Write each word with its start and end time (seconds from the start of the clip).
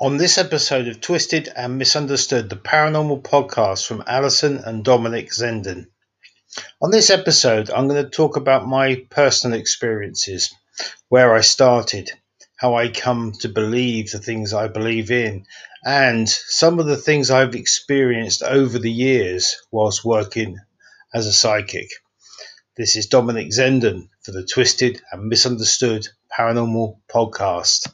On 0.00 0.16
this 0.16 0.38
episode 0.38 0.88
of 0.88 1.00
Twisted 1.00 1.48
and 1.54 1.78
Misunderstood, 1.78 2.50
the 2.50 2.56
paranormal 2.56 3.22
podcast 3.22 3.86
from 3.86 4.02
Alison 4.08 4.58
and 4.58 4.84
Dominic 4.84 5.30
Zenden. 5.30 5.86
On 6.82 6.90
this 6.90 7.10
episode, 7.10 7.70
I'm 7.70 7.86
going 7.86 8.02
to 8.02 8.10
talk 8.10 8.36
about 8.36 8.66
my 8.66 9.06
personal 9.08 9.56
experiences, 9.56 10.52
where 11.10 11.32
I 11.32 11.42
started, 11.42 12.10
how 12.56 12.74
I 12.74 12.88
come 12.88 13.34
to 13.42 13.48
believe 13.48 14.10
the 14.10 14.18
things 14.18 14.52
I 14.52 14.66
believe 14.66 15.12
in, 15.12 15.46
and 15.84 16.28
some 16.28 16.80
of 16.80 16.86
the 16.86 16.96
things 16.96 17.30
I've 17.30 17.54
experienced 17.54 18.42
over 18.42 18.80
the 18.80 18.90
years 18.90 19.62
whilst 19.70 20.04
working 20.04 20.58
as 21.14 21.28
a 21.28 21.32
psychic. 21.32 21.88
This 22.76 22.96
is 22.96 23.06
Dominic 23.06 23.50
Zenden 23.52 24.08
for 24.22 24.32
the 24.32 24.44
Twisted 24.44 25.00
and 25.12 25.28
Misunderstood 25.28 26.08
Paranormal 26.36 26.98
Podcast. 27.08 27.86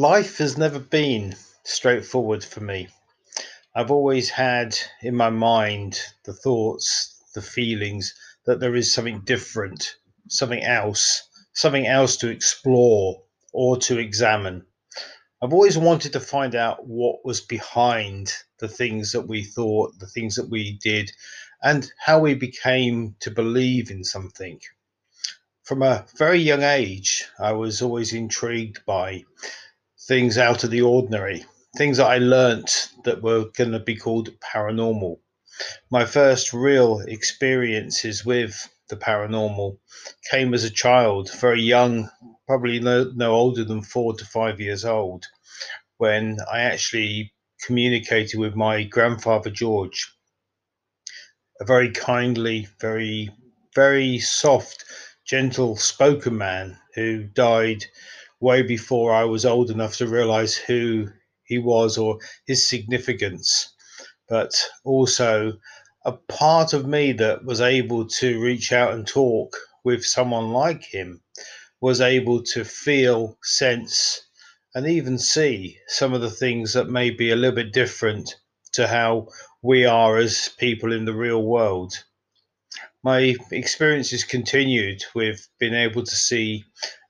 Life 0.00 0.38
has 0.38 0.56
never 0.56 0.78
been 0.78 1.36
straightforward 1.62 2.42
for 2.42 2.60
me. 2.60 2.88
I've 3.74 3.90
always 3.90 4.30
had 4.30 4.74
in 5.02 5.14
my 5.14 5.28
mind 5.28 6.00
the 6.24 6.32
thoughts, 6.32 7.22
the 7.34 7.42
feelings 7.42 8.14
that 8.46 8.60
there 8.60 8.74
is 8.74 8.94
something 8.94 9.20
different, 9.26 9.96
something 10.26 10.62
else, 10.62 11.28
something 11.52 11.86
else 11.86 12.16
to 12.16 12.30
explore 12.30 13.22
or 13.52 13.76
to 13.80 13.98
examine. 13.98 14.64
I've 15.42 15.52
always 15.52 15.76
wanted 15.76 16.14
to 16.14 16.20
find 16.20 16.54
out 16.54 16.86
what 16.86 17.22
was 17.22 17.42
behind 17.42 18.32
the 18.58 18.68
things 18.68 19.12
that 19.12 19.28
we 19.28 19.44
thought, 19.44 19.98
the 19.98 20.06
things 20.06 20.34
that 20.36 20.48
we 20.48 20.78
did, 20.82 21.12
and 21.62 21.92
how 21.98 22.20
we 22.20 22.32
became 22.32 23.16
to 23.20 23.30
believe 23.30 23.90
in 23.90 24.02
something. 24.04 24.60
From 25.62 25.82
a 25.82 26.06
very 26.16 26.38
young 26.38 26.62
age, 26.62 27.26
I 27.38 27.52
was 27.52 27.82
always 27.82 28.14
intrigued 28.14 28.82
by 28.86 29.24
things 30.06 30.38
out 30.38 30.64
of 30.64 30.70
the 30.70 30.82
ordinary, 30.82 31.44
things 31.76 31.98
that 31.98 32.06
I 32.06 32.18
learnt 32.18 32.88
that 33.04 33.22
were 33.22 33.46
going 33.56 33.72
to 33.72 33.78
be 33.78 33.96
called 33.96 34.30
paranormal. 34.40 35.18
My 35.90 36.04
first 36.04 36.52
real 36.52 37.00
experiences 37.00 38.24
with 38.24 38.68
the 38.88 38.96
paranormal 38.96 39.78
came 40.30 40.54
as 40.54 40.64
a 40.64 40.70
child, 40.70 41.30
very 41.34 41.62
young, 41.62 42.10
probably 42.46 42.80
no, 42.80 43.10
no 43.14 43.32
older 43.32 43.64
than 43.64 43.82
four 43.82 44.14
to 44.14 44.24
five 44.24 44.60
years 44.60 44.84
old, 44.84 45.26
when 45.98 46.38
I 46.50 46.60
actually 46.60 47.32
communicated 47.64 48.40
with 48.40 48.56
my 48.56 48.82
grandfather 48.84 49.50
George, 49.50 50.10
a 51.60 51.64
very 51.64 51.90
kindly, 51.90 52.68
very, 52.80 53.28
very 53.74 54.18
soft, 54.18 54.84
gentle 55.26 55.76
spoken 55.76 56.38
man 56.38 56.78
who 56.94 57.24
died 57.24 57.84
way 58.40 58.62
before 58.62 59.12
I 59.12 59.24
was 59.24 59.44
old 59.44 59.70
enough 59.70 59.96
to 59.98 60.06
realize 60.06 60.56
who 60.56 61.08
he 61.44 61.58
was 61.58 61.98
or 61.98 62.18
his 62.46 62.66
significance, 62.66 63.72
but 64.28 64.52
also 64.84 65.58
a 66.04 66.12
part 66.12 66.72
of 66.72 66.86
me 66.86 67.12
that 67.12 67.44
was 67.44 67.60
able 67.60 68.06
to 68.06 68.40
reach 68.40 68.72
out 68.72 68.94
and 68.94 69.06
talk 69.06 69.56
with 69.84 70.04
someone 70.04 70.50
like 70.50 70.82
him 70.82 71.20
was 71.80 72.00
able 72.00 72.42
to 72.42 72.64
feel, 72.64 73.38
sense, 73.42 74.22
and 74.74 74.86
even 74.86 75.18
see 75.18 75.78
some 75.88 76.12
of 76.12 76.20
the 76.20 76.30
things 76.30 76.72
that 76.74 76.88
may 76.88 77.10
be 77.10 77.30
a 77.30 77.36
little 77.36 77.56
bit 77.56 77.72
different 77.72 78.34
to 78.72 78.86
how 78.86 79.26
we 79.62 79.84
are 79.84 80.16
as 80.16 80.48
people 80.58 80.92
in 80.92 81.04
the 81.04 81.14
real 81.14 81.42
world. 81.42 81.92
My 83.02 83.34
experiences 83.50 84.24
continued 84.24 85.02
with 85.14 85.48
being 85.58 85.74
able 85.74 86.04
to 86.04 86.14
see 86.14 86.64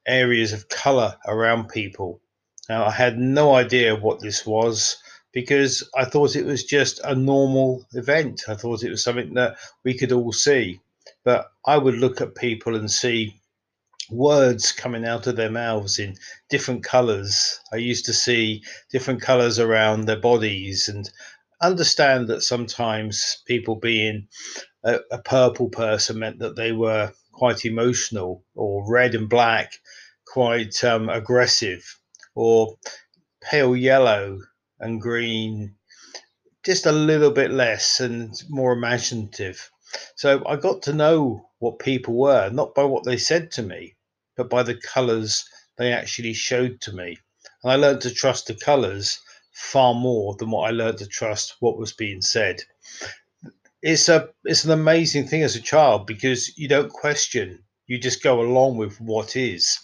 areas 0.06 0.52
of 0.52 0.68
color 0.68 1.16
around 1.26 1.68
people. 1.68 2.20
Now, 2.68 2.86
I 2.86 2.90
had 2.90 3.18
no 3.18 3.54
idea 3.54 3.96
what 3.96 4.20
this 4.20 4.46
was 4.46 4.96
because 5.32 5.88
I 5.96 6.04
thought 6.04 6.36
it 6.36 6.46
was 6.46 6.64
just 6.64 7.00
a 7.04 7.14
normal 7.14 7.86
event. 7.92 8.42
I 8.48 8.54
thought 8.54 8.82
it 8.82 8.90
was 8.90 9.04
something 9.04 9.34
that 9.34 9.56
we 9.84 9.96
could 9.96 10.12
all 10.12 10.32
see. 10.32 10.80
But 11.24 11.50
I 11.66 11.78
would 11.78 11.96
look 11.96 12.20
at 12.20 12.34
people 12.34 12.74
and 12.74 12.90
see 12.90 13.34
words 14.10 14.72
coming 14.72 15.04
out 15.04 15.26
of 15.26 15.36
their 15.36 15.50
mouths 15.50 15.98
in 15.98 16.16
different 16.48 16.82
colors. 16.82 17.60
I 17.72 17.76
used 17.76 18.04
to 18.06 18.12
see 18.12 18.62
different 18.90 19.20
colors 19.22 19.58
around 19.58 20.06
their 20.06 20.18
bodies 20.18 20.88
and 20.88 21.08
understand 21.62 22.28
that 22.28 22.42
sometimes 22.42 23.42
people 23.46 23.76
being 23.76 24.26
a, 24.82 24.98
a 25.12 25.18
purple 25.18 25.68
person 25.68 26.18
meant 26.18 26.38
that 26.40 26.56
they 26.56 26.72
were 26.72 27.12
quite 27.40 27.64
emotional, 27.64 28.44
or 28.54 28.86
red 28.86 29.14
and 29.14 29.26
black, 29.26 29.72
quite 30.26 30.84
um, 30.84 31.08
aggressive, 31.08 31.82
or 32.34 32.76
pale 33.40 33.74
yellow 33.74 34.38
and 34.78 35.00
green, 35.00 35.74
just 36.66 36.84
a 36.84 36.92
little 36.92 37.30
bit 37.30 37.50
less 37.50 37.98
and 37.98 38.34
more 38.50 38.74
imaginative. 38.74 39.70
So 40.16 40.44
I 40.46 40.56
got 40.56 40.82
to 40.82 40.92
know 40.92 41.48
what 41.60 41.78
people 41.78 42.12
were, 42.12 42.50
not 42.50 42.74
by 42.74 42.84
what 42.84 43.04
they 43.04 43.16
said 43.16 43.50
to 43.52 43.62
me, 43.62 43.96
but 44.36 44.50
by 44.50 44.62
the 44.62 44.74
colours 44.74 45.42
they 45.78 45.94
actually 45.94 46.34
showed 46.34 46.82
to 46.82 46.92
me. 46.92 47.16
And 47.62 47.72
I 47.72 47.76
learned 47.76 48.02
to 48.02 48.12
trust 48.12 48.48
the 48.48 48.54
colours 48.54 49.18
far 49.54 49.94
more 49.94 50.36
than 50.36 50.50
what 50.50 50.68
I 50.68 50.72
learned 50.72 50.98
to 50.98 51.06
trust 51.06 51.56
what 51.60 51.78
was 51.78 51.94
being 51.94 52.20
said 52.20 52.60
it's 53.82 54.08
a 54.08 54.28
it's 54.44 54.64
an 54.64 54.72
amazing 54.72 55.26
thing 55.26 55.42
as 55.42 55.56
a 55.56 55.60
child 55.60 56.06
because 56.06 56.56
you 56.58 56.68
don't 56.68 56.92
question. 56.92 57.62
You 57.86 57.98
just 57.98 58.22
go 58.22 58.40
along 58.40 58.76
with 58.76 59.00
what 59.00 59.36
is. 59.36 59.78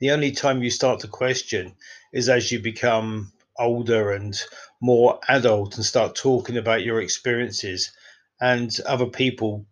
The 0.00 0.10
only 0.10 0.32
time 0.32 0.62
you 0.62 0.70
start 0.70 1.00
to 1.00 1.08
question 1.08 1.74
is 2.12 2.28
as 2.28 2.50
you 2.50 2.58
become 2.58 3.32
older 3.58 4.10
and 4.12 4.40
more 4.80 5.20
adult 5.28 5.76
and 5.76 5.84
start 5.84 6.16
talking 6.16 6.56
about 6.56 6.82
your 6.82 7.00
experiences. 7.00 7.92
And 8.40 8.76
other 8.84 9.06
people 9.06 9.64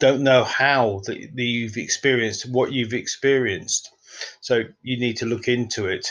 don't 0.00 0.22
know 0.22 0.42
how 0.42 1.02
that 1.06 1.18
you've 1.36 1.76
experienced 1.76 2.50
what 2.50 2.72
you've 2.72 2.94
experienced. 2.94 3.90
So 4.40 4.64
you 4.82 4.98
need 4.98 5.16
to 5.18 5.26
look 5.26 5.46
into 5.46 5.86
it. 5.86 6.08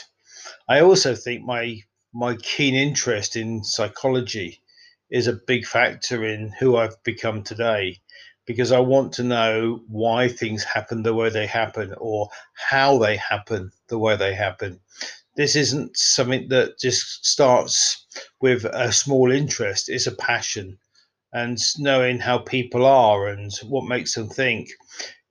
I 0.70 0.80
also 0.80 1.16
think 1.16 1.44
my 1.44 1.82
my 2.14 2.38
keen 2.38 2.74
interest 2.74 3.36
in 3.36 3.64
psychology 3.64 4.62
is 5.10 5.28
a 5.28 5.40
big 5.48 5.66
factor 5.66 6.26
in 6.26 6.52
who 6.60 6.76
I've 6.76 7.02
become 7.04 7.44
today 7.44 8.00
because 8.46 8.72
I 8.72 8.80
want 8.80 9.14
to 9.14 9.24
know 9.24 9.82
why 9.88 10.30
things 10.30 10.64
happen 10.64 11.04
the 11.04 11.14
way 11.14 11.30
they 11.30 11.46
happen 11.46 11.94
or 11.98 12.30
how 12.54 12.98
they 12.98 13.18
happen 13.18 13.72
the 13.90 14.00
way 14.00 14.16
they 14.16 14.34
happen. 14.34 14.80
This 15.36 15.56
isn't 15.56 15.98
something 15.98 16.48
that 16.50 16.80
just 16.80 17.26
starts 17.26 18.06
with 18.42 18.66
a 18.66 18.92
small 18.92 19.32
interest, 19.32 19.90
it's 19.90 20.08
a 20.08 20.16
passion. 20.16 20.78
And 21.34 21.60
knowing 21.78 22.20
how 22.20 22.40
people 22.40 22.86
are 22.86 23.28
and 23.28 23.52
what 23.64 23.88
makes 23.88 24.16
them 24.16 24.30
think 24.30 24.70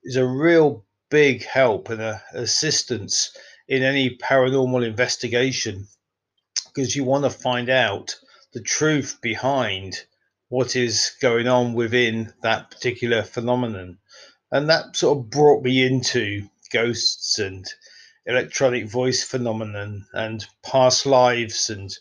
is 0.03 0.15
a 0.15 0.25
real 0.25 0.85
big 1.09 1.43
help 1.43 1.89
and 1.89 2.01
a 2.01 2.21
assistance 2.33 3.35
in 3.67 3.83
any 3.83 4.17
paranormal 4.17 4.85
investigation 4.85 5.87
because 6.73 6.95
you 6.95 7.03
want 7.03 7.23
to 7.23 7.29
find 7.29 7.69
out 7.69 8.15
the 8.57 8.63
truth 8.63 9.19
behind 9.21 10.03
what 10.49 10.75
is 10.75 11.11
going 11.21 11.47
on 11.47 11.75
within 11.75 12.33
that 12.41 12.71
particular 12.71 13.21
phenomenon. 13.21 13.99
And 14.51 14.67
that 14.67 14.95
sort 14.95 15.19
of 15.19 15.29
brought 15.29 15.61
me 15.61 15.85
into 15.85 16.49
ghosts 16.73 17.37
and 17.37 17.67
electronic 18.25 18.89
voice 18.89 19.23
phenomenon 19.23 20.07
and 20.11 20.43
past 20.63 21.05
lives 21.05 21.69
and 21.69 21.95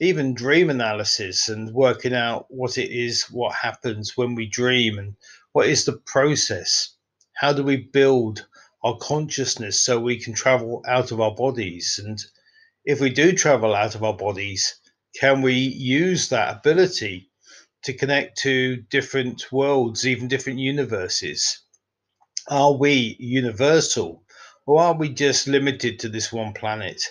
even 0.00 0.32
dream 0.32 0.70
analysis 0.70 1.50
and 1.50 1.74
working 1.74 2.14
out 2.14 2.46
what 2.48 2.78
it 2.78 2.90
is, 2.90 3.24
what 3.24 3.54
happens 3.54 4.16
when 4.16 4.34
we 4.34 4.46
dream 4.46 4.98
and 4.98 5.16
what 5.52 5.66
is 5.66 5.84
the 5.84 5.98
process. 6.06 6.96
How 7.34 7.52
do 7.52 7.62
we 7.62 7.76
build 7.76 8.46
our 8.82 8.96
consciousness 8.96 9.78
so 9.78 10.00
we 10.00 10.18
can 10.18 10.32
travel 10.32 10.82
out 10.88 11.12
of 11.12 11.20
our 11.20 11.34
bodies? 11.34 12.00
And 12.02 12.18
if 12.86 13.02
we 13.02 13.10
do 13.10 13.32
travel 13.32 13.74
out 13.74 13.94
of 13.94 14.02
our 14.02 14.16
bodies, 14.16 14.79
can 15.18 15.42
we 15.42 15.54
use 15.54 16.28
that 16.28 16.56
ability 16.56 17.30
to 17.82 17.92
connect 17.92 18.38
to 18.38 18.76
different 18.90 19.50
worlds, 19.50 20.06
even 20.06 20.28
different 20.28 20.58
universes? 20.58 21.60
Are 22.48 22.74
we 22.74 23.16
universal 23.18 24.24
or 24.66 24.82
are 24.82 24.94
we 24.94 25.08
just 25.08 25.46
limited 25.46 25.98
to 26.00 26.08
this 26.08 26.32
one 26.32 26.52
planet? 26.52 27.02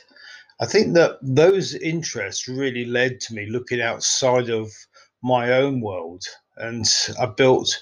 I 0.61 0.65
think 0.65 0.93
that 0.95 1.17
those 1.21 1.73
interests 1.73 2.47
really 2.47 2.85
led 2.85 3.21
to 3.21 3.33
me 3.33 3.47
looking 3.49 3.81
outside 3.81 4.49
of 4.49 4.71
my 5.23 5.51
own 5.51 5.81
world, 5.81 6.23
and 6.57 6.85
I 7.19 7.25
built 7.27 7.81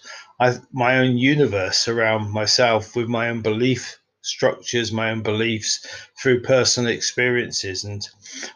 my 0.71 0.97
own 0.97 1.17
universe 1.17 1.87
around 1.87 2.31
myself 2.31 2.95
with 2.95 3.07
my 3.07 3.29
own 3.29 3.41
belief 3.41 3.99
structures, 4.21 4.91
my 4.91 5.09
own 5.11 5.23
beliefs 5.23 5.87
through 6.21 6.43
personal 6.43 6.91
experiences. 6.91 7.83
And 7.83 8.07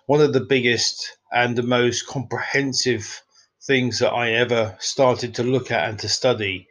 one 0.05 0.21
of 0.21 0.33
the 0.33 0.41
biggest 0.41 1.17
and 1.31 1.55
the 1.55 1.63
most 1.63 2.07
comprehensive 2.07 3.21
things 3.63 3.99
that 3.99 4.11
I 4.11 4.31
ever 4.31 4.75
started 4.79 5.35
to 5.35 5.43
look 5.43 5.71
at 5.71 5.87
and 5.87 5.99
to 5.99 6.09
study 6.09 6.67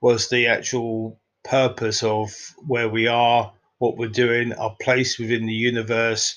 was 0.00 0.28
the 0.28 0.46
actual 0.46 1.18
purpose 1.42 2.02
of 2.02 2.32
where 2.66 2.88
we 2.88 3.06
are, 3.06 3.52
what 3.78 3.96
we're 3.96 4.08
doing, 4.08 4.52
our 4.52 4.76
place 4.80 5.18
within 5.18 5.46
the 5.46 5.52
universe. 5.52 6.36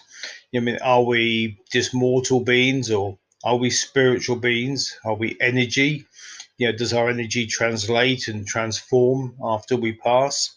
I 0.56 0.60
mean, 0.60 0.78
are 0.82 1.04
we 1.04 1.60
just 1.72 1.94
mortal 1.94 2.40
beings 2.40 2.90
or 2.90 3.18
are 3.44 3.58
we 3.58 3.70
spiritual 3.70 4.38
beings? 4.38 4.98
Are 5.06 5.16
we 5.16 5.38
energy? 5.40 6.06
You 6.58 6.72
know, 6.72 6.78
does 6.78 6.94
our 6.94 7.10
energy 7.10 7.46
translate 7.46 8.28
and 8.28 8.48
transform 8.48 9.36
after 9.44 9.76
we 9.76 9.94
pass? 9.94 10.56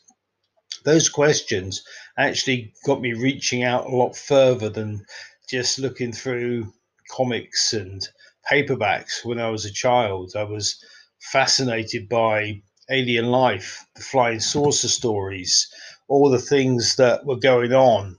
Those 0.84 1.10
questions 1.10 1.82
actually 2.16 2.72
got 2.86 3.02
me 3.02 3.12
reaching 3.12 3.64
out 3.64 3.86
a 3.86 3.94
lot 3.94 4.16
further 4.16 4.70
than 4.70 5.04
just 5.48 5.78
looking 5.78 6.12
through 6.12 6.72
comics 7.10 7.72
and 7.72 8.06
paperbacks 8.50 9.24
when 9.24 9.38
I 9.38 9.50
was 9.50 9.64
a 9.64 9.72
child. 9.72 10.32
I 10.36 10.44
was 10.44 10.82
fascinated 11.20 12.08
by 12.08 12.62
alien 12.90 13.26
life, 13.26 13.84
the 13.94 14.02
flying 14.02 14.40
saucer 14.40 14.88
stories, 14.88 15.68
all 16.08 16.30
the 16.30 16.38
things 16.38 16.96
that 16.96 17.24
were 17.24 17.36
going 17.36 17.72
on 17.72 18.16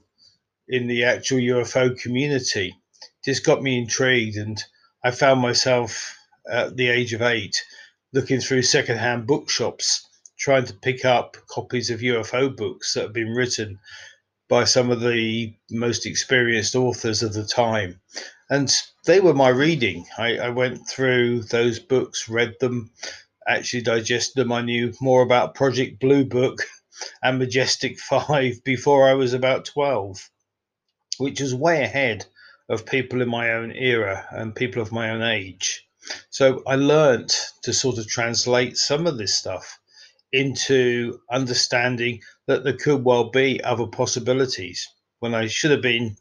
in 0.68 0.86
the 0.86 1.04
actual 1.04 1.38
UFO 1.38 1.98
community. 2.00 2.74
Just 3.24 3.44
got 3.44 3.62
me 3.62 3.78
intrigued, 3.78 4.36
and 4.36 4.62
I 5.04 5.10
found 5.10 5.40
myself 5.40 6.16
at 6.50 6.76
the 6.76 6.88
age 6.88 7.12
of 7.12 7.22
eight 7.22 7.56
looking 8.12 8.40
through 8.40 8.62
secondhand 8.62 9.26
bookshops, 9.26 10.06
trying 10.38 10.64
to 10.66 10.74
pick 10.74 11.04
up 11.04 11.36
copies 11.48 11.90
of 11.90 12.00
UFO 12.00 12.54
books 12.54 12.94
that 12.94 13.02
have 13.04 13.12
been 13.12 13.32
written 13.32 13.78
by 14.48 14.64
some 14.64 14.90
of 14.90 15.00
the 15.00 15.54
most 15.70 16.04
experienced 16.04 16.74
authors 16.74 17.22
of 17.22 17.32
the 17.32 17.46
time. 17.46 18.00
And 18.52 18.70
they 19.06 19.18
were 19.18 19.32
my 19.32 19.48
reading. 19.48 20.04
I, 20.18 20.36
I 20.36 20.48
went 20.50 20.86
through 20.86 21.44
those 21.44 21.78
books, 21.78 22.28
read 22.28 22.56
them, 22.60 22.90
actually 23.48 23.82
digested 23.82 24.34
them. 24.36 24.52
I 24.52 24.60
knew 24.60 24.92
more 25.00 25.22
about 25.22 25.54
Project 25.54 26.00
Blue 26.00 26.26
Book 26.26 26.58
and 27.22 27.38
Majestic 27.38 27.98
5 27.98 28.62
before 28.62 29.08
I 29.08 29.14
was 29.14 29.32
about 29.32 29.64
12, 29.64 30.28
which 31.16 31.40
was 31.40 31.54
way 31.54 31.82
ahead 31.82 32.26
of 32.68 32.84
people 32.84 33.22
in 33.22 33.30
my 33.30 33.52
own 33.52 33.72
era 33.72 34.26
and 34.30 34.54
people 34.54 34.82
of 34.82 34.92
my 34.92 35.08
own 35.08 35.22
age. 35.22 35.88
So 36.28 36.62
I 36.66 36.74
learned 36.74 37.34
to 37.62 37.72
sort 37.72 37.96
of 37.96 38.06
translate 38.06 38.76
some 38.76 39.06
of 39.06 39.16
this 39.16 39.34
stuff 39.34 39.78
into 40.30 41.20
understanding 41.30 42.20
that 42.48 42.64
there 42.64 42.76
could 42.76 43.02
well 43.02 43.30
be 43.30 43.64
other 43.64 43.86
possibilities 43.86 44.86
when 45.20 45.34
I 45.34 45.46
should 45.46 45.70
have 45.70 45.80
been 45.80 46.18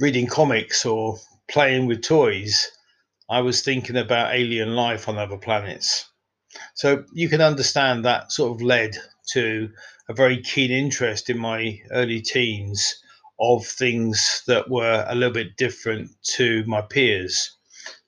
reading 0.00 0.26
comics 0.26 0.84
or 0.84 1.18
playing 1.48 1.86
with 1.86 2.02
toys. 2.02 2.70
I 3.30 3.40
was 3.40 3.62
thinking 3.62 3.96
about 3.96 4.34
alien 4.34 4.74
life 4.76 5.08
on 5.08 5.18
other 5.18 5.38
planets. 5.38 6.08
So 6.74 7.04
you 7.12 7.28
can 7.28 7.40
understand 7.40 8.04
that 8.04 8.32
sort 8.32 8.54
of 8.54 8.62
led 8.62 8.96
to 9.32 9.70
a 10.08 10.14
very 10.14 10.40
keen 10.42 10.70
interest 10.70 11.30
in 11.30 11.38
my 11.38 11.80
early 11.90 12.20
teens 12.20 12.96
of 13.40 13.66
things 13.66 14.42
that 14.46 14.70
were 14.70 15.04
a 15.08 15.14
little 15.14 15.34
bit 15.34 15.56
different 15.56 16.10
to 16.36 16.64
my 16.66 16.80
peers. 16.80 17.56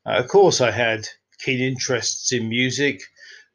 Uh, 0.06 0.18
of 0.18 0.28
course, 0.28 0.60
I 0.60 0.70
had 0.70 1.08
keen 1.38 1.60
interests 1.60 2.32
in 2.32 2.48
music 2.48 3.02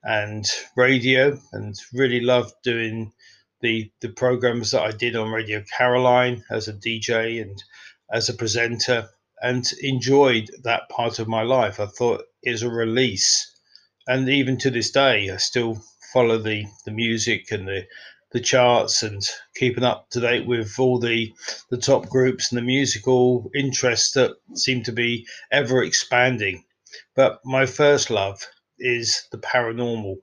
and 0.03 0.45
radio 0.75 1.39
and 1.53 1.75
really 1.93 2.19
loved 2.19 2.53
doing 2.63 3.13
the 3.61 3.89
the 4.01 4.09
programs 4.09 4.71
that 4.71 4.81
I 4.81 4.91
did 4.91 5.15
on 5.15 5.31
Radio 5.31 5.63
Caroline 5.77 6.43
as 6.51 6.67
a 6.67 6.73
DJ 6.73 7.41
and 7.41 7.63
as 8.11 8.29
a 8.29 8.33
presenter 8.33 9.09
and 9.41 9.65
enjoyed 9.81 10.49
that 10.63 10.89
part 10.89 11.19
of 11.19 11.27
my 11.27 11.41
life. 11.41 11.79
I 11.79 11.85
thought 11.85 12.23
it 12.41 12.51
was 12.51 12.63
a 12.63 12.69
release. 12.69 13.51
And 14.07 14.27
even 14.29 14.57
to 14.59 14.69
this 14.69 14.91
day 14.91 15.29
I 15.29 15.37
still 15.37 15.81
follow 16.13 16.37
the, 16.37 16.65
the 16.85 16.91
music 16.91 17.51
and 17.51 17.67
the 17.67 17.85
the 18.33 18.39
charts 18.39 19.03
and 19.03 19.21
keeping 19.55 19.83
up 19.83 20.09
to 20.09 20.19
date 20.19 20.47
with 20.47 20.79
all 20.79 20.99
the 20.99 21.31
the 21.69 21.77
top 21.77 22.09
groups 22.09 22.51
and 22.51 22.57
the 22.57 22.63
musical 22.63 23.49
interests 23.55 24.11
that 24.13 24.31
seem 24.55 24.83
to 24.83 24.91
be 24.91 25.25
ever 25.51 25.83
expanding. 25.83 26.63
But 27.15 27.39
my 27.45 27.67
first 27.67 28.09
love 28.09 28.43
is 28.79 29.27
the 29.31 29.37
paranormal 29.37 30.15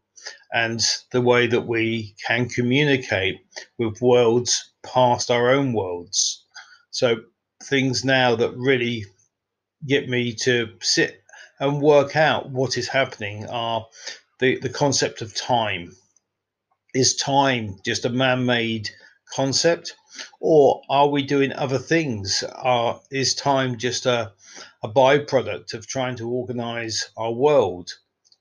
and 0.53 0.81
the 1.13 1.21
way 1.21 1.47
that 1.47 1.67
we 1.67 2.15
can 2.27 2.49
communicate 2.49 3.37
with 3.79 4.03
worlds 4.03 4.73
past 4.83 5.31
our 5.31 5.51
own 5.51 5.73
worlds. 5.73 6.45
So, 6.91 7.17
things 7.63 8.05
now 8.05 8.35
that 8.37 8.57
really 8.57 9.05
get 9.87 10.09
me 10.09 10.35
to 10.35 10.69
sit 10.81 11.23
and 11.59 11.83
work 11.83 12.17
out 12.17 12.51
what 12.51 12.79
is 12.79 12.89
happening 12.89 13.47
are 13.47 13.87
the, 14.39 14.59
the 14.59 14.69
concept 14.69 15.23
of 15.23 15.35
time. 15.35 15.95
Is 16.95 17.17
time 17.17 17.77
just 17.85 18.05
a 18.05 18.11
man 18.11 18.47
made 18.47 18.91
concept? 19.35 19.95
Or 20.41 20.83
are 20.91 21.09
we 21.09 21.23
doing 21.23 21.53
other 21.53 21.79
things? 21.79 22.43
Are, 22.43 23.01
is 23.11 23.35
time 23.35 23.79
just 23.79 24.07
a, 24.07 24.33
a 24.83 24.89
byproduct 24.89 25.75
of 25.75 25.87
trying 25.87 26.17
to 26.17 26.29
organize 26.29 27.11
our 27.17 27.33
world? 27.33 27.93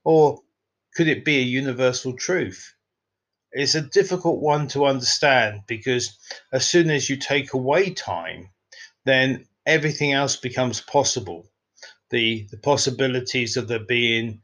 Or 0.02 0.40
could 0.96 1.08
it 1.08 1.24
be 1.24 1.38
a 1.38 1.42
universal 1.42 2.14
truth? 2.16 2.74
It's 3.52 3.74
a 3.74 3.82
difficult 3.82 4.40
one 4.40 4.68
to 4.68 4.86
understand 4.86 5.62
because 5.66 6.16
as 6.52 6.68
soon 6.68 6.90
as 6.90 7.08
you 7.10 7.16
take 7.16 7.52
away 7.52 7.90
time, 7.90 8.50
then 9.04 9.46
everything 9.66 10.12
else 10.12 10.36
becomes 10.36 10.80
possible. 10.80 11.50
The, 12.10 12.46
the 12.50 12.58
possibilities 12.58 13.56
of 13.56 13.68
there 13.68 13.84
being 13.84 14.42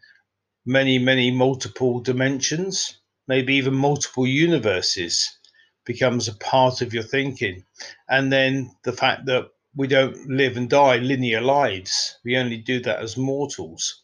many, 0.64 0.98
many 0.98 1.30
multiple 1.30 2.00
dimensions, 2.00 2.98
maybe 3.28 3.54
even 3.54 3.74
multiple 3.74 4.26
universes, 4.26 5.38
becomes 5.84 6.28
a 6.28 6.34
part 6.36 6.80
of 6.82 6.94
your 6.94 7.02
thinking. 7.02 7.64
And 8.08 8.32
then 8.32 8.70
the 8.84 8.92
fact 8.92 9.26
that 9.26 9.48
we 9.74 9.86
don't 9.88 10.28
live 10.28 10.56
and 10.56 10.70
die 10.70 10.96
linear 10.98 11.40
lives, 11.40 12.18
we 12.24 12.36
only 12.36 12.56
do 12.56 12.80
that 12.80 13.00
as 13.00 13.16
mortals 13.16 14.02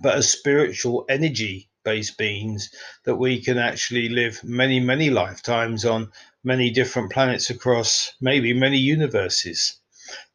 but 0.00 0.16
as 0.16 0.30
spiritual 0.30 1.04
energy 1.08 1.70
based 1.84 2.18
beings 2.18 2.70
that 3.04 3.16
we 3.16 3.40
can 3.40 3.58
actually 3.58 4.08
live 4.08 4.42
many, 4.42 4.80
many 4.80 5.10
lifetimes 5.10 5.84
on 5.84 6.10
many 6.42 6.70
different 6.70 7.12
planets 7.12 7.50
across 7.50 8.12
maybe 8.20 8.52
many 8.52 8.78
universes. 8.78 9.78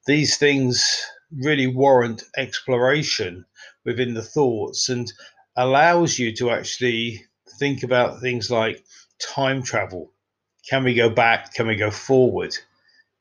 These 0.06 0.38
things 0.38 1.02
really 1.32 1.68
warrant 1.68 2.24
exploration 2.38 3.46
within 3.86 4.14
the 4.14 4.24
thoughts 4.24 4.90
and 4.90 5.12
allows 5.56 6.18
you 6.18 6.36
to 6.36 6.52
actually 6.52 7.26
think 7.60 7.84
about 7.84 8.22
things 8.22 8.50
like 8.50 8.84
time 9.20 9.62
travel. 9.62 10.12
Can 10.70 10.84
we 10.84 10.94
go 10.94 11.10
back? 11.10 11.54
Can 11.54 11.68
we 11.68 11.76
go 11.76 11.92
forward? 11.92 12.56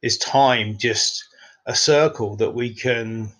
Is 0.02 0.18
time 0.18 0.78
just 0.78 1.24
a 1.66 1.74
circle 1.74 2.36
that 2.36 2.54
we 2.54 2.72
can 2.74 3.32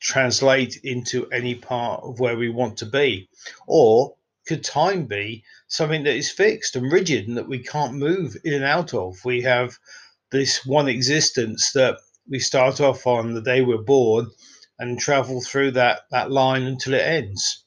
translate 0.00 0.76
into 0.84 1.28
any 1.30 1.54
part 1.54 2.02
of 2.02 2.20
where 2.20 2.36
we 2.36 2.50
want 2.50 2.76
to 2.78 2.86
be? 2.86 3.28
Or 3.66 4.14
could 4.52 4.62
time 4.62 5.06
be 5.06 5.42
something 5.66 6.02
that 6.02 6.14
is 6.14 6.30
fixed 6.30 6.76
and 6.76 6.92
rigid 6.92 7.26
and 7.26 7.38
that 7.38 7.48
we 7.48 7.58
can't 7.58 7.94
move 7.94 8.36
in 8.44 8.52
and 8.52 8.64
out 8.64 8.92
of? 8.92 9.24
We 9.24 9.40
have 9.40 9.78
this 10.30 10.66
one 10.66 10.88
existence 10.88 11.72
that 11.72 11.96
we 12.28 12.38
start 12.38 12.78
off 12.78 13.06
on 13.06 13.32
the 13.32 13.40
day 13.40 13.62
we're 13.62 13.78
born 13.78 14.26
and 14.78 15.00
travel 15.00 15.40
through 15.40 15.70
that, 15.70 16.00
that 16.10 16.30
line 16.30 16.64
until 16.64 16.92
it 16.92 17.00
ends? 17.00 17.64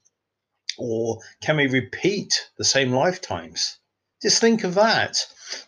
Or 0.77 1.21
can 1.41 1.57
we 1.57 1.65
repeat 1.65 2.51
the 2.59 2.63
same 2.63 2.91
lifetimes? 2.91 3.79
Just 4.21 4.39
think 4.39 4.63
of 4.63 4.75
that. 4.75 5.17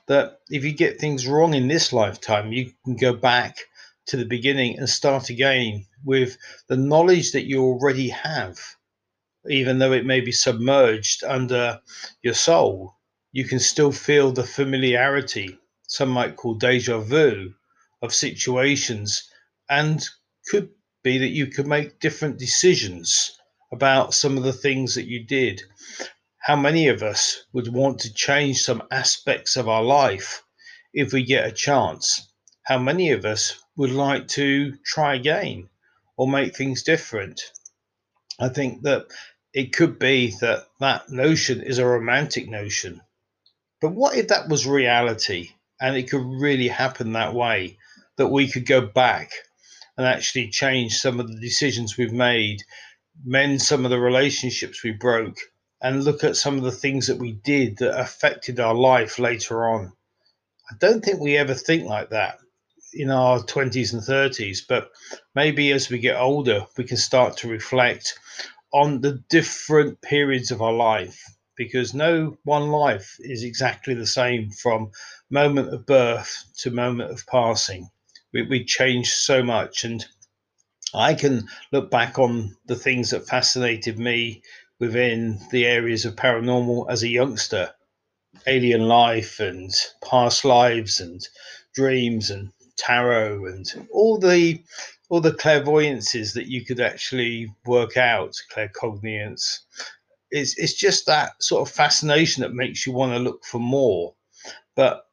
That 0.06 0.42
if 0.52 0.64
you 0.64 0.72
get 0.72 1.00
things 1.00 1.26
wrong 1.26 1.56
in 1.56 1.68
this 1.68 1.92
lifetime, 1.92 2.52
you 2.52 2.74
can 2.86 2.96
go 2.96 3.14
back 3.14 3.58
to 4.06 4.18
the 4.18 4.26
beginning 4.26 4.78
and 4.78 4.88
start 4.88 5.32
again 5.32 5.88
with 6.06 6.38
the 6.68 6.78
knowledge 6.78 7.32
that 7.32 7.48
you 7.48 7.64
already 7.64 8.10
have, 8.10 8.60
even 9.50 9.80
though 9.80 9.94
it 9.94 10.06
may 10.06 10.22
be 10.22 10.32
submerged 10.32 11.24
under 11.24 11.82
your 12.22 12.34
soul. 12.34 12.96
You 13.32 13.46
can 13.46 13.60
still 13.60 13.92
feel 13.92 14.32
the 14.32 14.44
familiarity, 14.44 15.58
some 15.88 16.10
might 16.10 16.36
call 16.36 16.56
deja 16.56 17.00
vu, 17.00 17.54
of 18.02 18.14
situations, 18.14 19.30
and 19.70 20.08
could 20.50 20.70
be 21.04 21.18
that 21.18 21.30
you 21.30 21.48
could 21.48 21.68
make 21.68 22.00
different 22.00 22.38
decisions 22.38 23.38
about 23.72 24.14
some 24.14 24.38
of 24.38 24.44
the 24.44 24.54
things 24.54 24.96
that 24.96 25.08
you 25.08 25.24
did. 25.24 25.62
How 26.40 26.56
many 26.56 26.88
of 26.88 27.04
us 27.04 27.44
would 27.54 27.74
want 27.74 28.00
to 28.00 28.14
change 28.14 28.62
some 28.62 28.84
aspects 28.92 29.58
of 29.58 29.68
our 29.68 29.84
life 29.84 30.44
if 30.94 31.12
we 31.12 31.24
get 31.24 31.46
a 31.46 31.52
chance? 31.52 32.28
How 32.64 32.80
many 32.80 33.12
of 33.12 33.26
us 33.26 33.56
would 33.76 33.92
like 33.92 34.28
to 34.30 34.76
try 34.86 35.16
again 35.16 35.70
or 36.18 36.28
make 36.28 36.56
things 36.56 36.84
different? 36.84 37.42
I 38.40 38.50
think 38.50 38.84
that 38.84 39.08
it 39.58 39.74
could 39.74 39.98
be 39.98 40.36
that 40.40 40.68
that 40.80 41.10
notion 41.10 41.64
is 41.64 41.80
a 41.80 41.86
romantic 41.86 42.48
notion. 42.48 43.02
But 43.82 43.90
what 43.90 44.16
if 44.16 44.28
that 44.28 44.50
was 44.50 44.68
reality 44.68 45.50
and 45.82 45.98
it 45.98 46.12
could 46.12 46.22
really 46.24 46.68
happen 46.68 47.14
that 47.14 47.34
way? 47.34 47.80
That 48.18 48.28
we 48.28 48.52
could 48.52 48.68
go 48.68 48.82
back 48.82 49.32
and 49.98 50.06
actually 50.06 50.50
change 50.50 51.00
some 51.00 51.20
of 51.20 51.28
the 51.28 51.40
decisions 51.40 51.98
we've 51.98 52.14
made, 52.14 52.62
mend 53.26 53.64
some 53.64 53.84
of 53.84 53.90
the 53.90 54.00
relationships 54.00 54.84
we 54.84 54.92
broke, 54.92 55.40
and 55.82 56.04
look 56.04 56.24
at 56.24 56.36
some 56.36 56.58
of 56.58 56.64
the 56.64 56.72
things 56.72 57.08
that 57.08 57.18
we 57.18 57.32
did 57.32 57.78
that 57.78 58.00
affected 58.00 58.60
our 58.60 58.76
life 58.76 59.18
later 59.18 59.68
on. 59.68 59.92
I 60.70 60.76
don't 60.80 61.04
think 61.04 61.20
we 61.20 61.36
ever 61.36 61.56
think 61.56 61.86
like 61.86 62.12
that 62.12 62.38
in 62.94 63.10
our 63.10 63.40
20s 63.40 63.92
and 63.92 64.04
30s, 64.04 64.60
but 64.70 64.92
maybe 65.34 65.72
as 65.72 65.90
we 65.90 65.98
get 65.98 66.16
older, 66.20 66.68
we 66.78 66.84
can 66.84 66.98
start 66.98 67.38
to 67.38 67.50
reflect 67.50 68.20
on 68.74 69.02
the 69.02 69.24
different 69.30 70.02
periods 70.02 70.52
of 70.52 70.62
our 70.62 70.74
life 70.74 71.24
because 71.56 71.94
no 71.94 72.38
one 72.44 72.70
life 72.70 73.16
is 73.20 73.44
exactly 73.44 73.94
the 73.94 74.06
same 74.06 74.52
from 74.52 74.92
moment 75.30 75.74
of 75.74 75.86
birth 75.86 76.46
to 76.58 76.70
moment 76.70 77.12
of 77.12 77.26
passing. 77.28 77.90
We, 78.34 78.44
we 78.44 78.64
change 78.64 79.10
so 79.12 79.42
much 79.42 79.84
and 79.84 80.06
I 80.94 81.16
can 81.16 81.48
look 81.72 81.92
back 81.92 82.20
on 82.20 82.56
the 82.66 82.76
things 82.76 83.10
that 83.10 83.28
fascinated 83.28 84.00
me 84.00 84.42
within 84.80 85.40
the 85.52 85.66
areas 85.66 86.06
of 86.06 86.16
paranormal 86.16 86.90
as 86.90 87.04
a 87.04 87.10
youngster 87.10 87.74
alien 88.46 88.88
life 88.88 89.40
and 89.40 89.74
past 90.04 90.46
lives 90.46 91.00
and 91.00 91.28
dreams 91.74 92.30
and 92.30 92.52
tarot 92.78 93.46
and 93.46 93.88
all 93.92 94.18
the 94.18 94.62
all 95.10 95.22
the 95.22 95.34
clairvoyances 95.34 96.34
that 96.34 96.48
you 96.48 96.66
could 96.66 96.80
actually 96.80 97.54
work 97.66 97.98
out 97.98 98.36
claircognizance 98.54 99.60
it's, 100.30 100.58
it's 100.58 100.74
just 100.74 101.06
that 101.06 101.42
sort 101.42 101.68
of 101.68 101.74
fascination 101.74 102.42
that 102.42 102.54
makes 102.54 102.86
you 102.86 102.92
want 102.92 103.14
to 103.14 103.20
look 103.20 103.44
for 103.46 103.60
more 103.60 104.14
but 104.76 105.06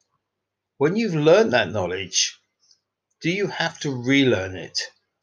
when 0.79 0.97
you've 0.97 1.15
learned 1.15 1.53
that 1.53 1.71
knowledge 1.71 2.39
do 3.21 3.31
you 3.31 3.47
have 3.47 3.79
to 3.79 3.91
relearn 3.91 4.57
it 4.57 4.79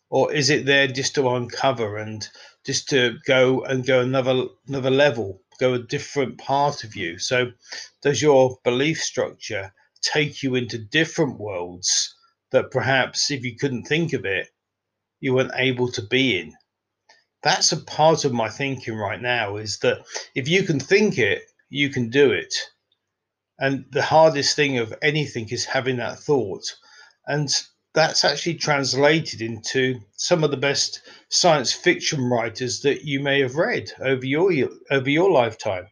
or 0.09 0.33
is 0.33 0.49
it 0.49 0.65
there 0.65 0.87
just 0.87 1.15
to 1.15 1.29
uncover 1.29 1.97
and 1.97 2.27
just 2.65 2.89
to 2.89 3.17
go 3.25 3.63
and 3.63 3.85
go 3.85 4.01
another 4.01 4.45
another 4.67 4.91
level, 4.91 5.41
go 5.59 5.73
a 5.73 5.79
different 5.79 6.37
part 6.37 6.83
of 6.83 6.95
you? 6.95 7.17
So, 7.17 7.51
does 8.01 8.21
your 8.21 8.59
belief 8.63 9.01
structure 9.01 9.73
take 10.01 10.43
you 10.43 10.55
into 10.55 10.77
different 10.77 11.39
worlds 11.39 12.13
that 12.51 12.71
perhaps, 12.71 13.31
if 13.31 13.43
you 13.43 13.55
couldn't 13.55 13.85
think 13.85 14.13
of 14.13 14.25
it, 14.25 14.49
you 15.21 15.33
weren't 15.33 15.53
able 15.55 15.89
to 15.93 16.01
be 16.01 16.37
in? 16.37 16.53
That's 17.41 17.71
a 17.71 17.77
part 17.77 18.25
of 18.25 18.33
my 18.33 18.49
thinking 18.49 18.95
right 18.95 19.21
now. 19.21 19.55
Is 19.55 19.79
that 19.79 20.05
if 20.35 20.49
you 20.49 20.63
can 20.63 20.79
think 20.79 21.17
it, 21.17 21.43
you 21.69 21.89
can 21.89 22.09
do 22.09 22.31
it. 22.31 22.53
And 23.57 23.85
the 23.91 24.01
hardest 24.01 24.55
thing 24.55 24.77
of 24.77 24.93
anything 25.01 25.47
is 25.49 25.65
having 25.65 25.97
that 25.97 26.19
thought. 26.19 26.75
And 27.27 27.49
that's 27.93 28.23
actually 28.23 28.55
translated 28.55 29.41
into 29.41 29.99
some 30.15 30.43
of 30.43 30.51
the 30.51 30.57
best 30.57 31.01
science 31.29 31.73
fiction 31.73 32.23
writers 32.23 32.81
that 32.81 33.03
you 33.03 33.19
may 33.19 33.41
have 33.41 33.55
read 33.55 33.91
over 33.99 34.25
your 34.25 34.51
over 34.89 35.09
your 35.09 35.31
lifetime 35.31 35.87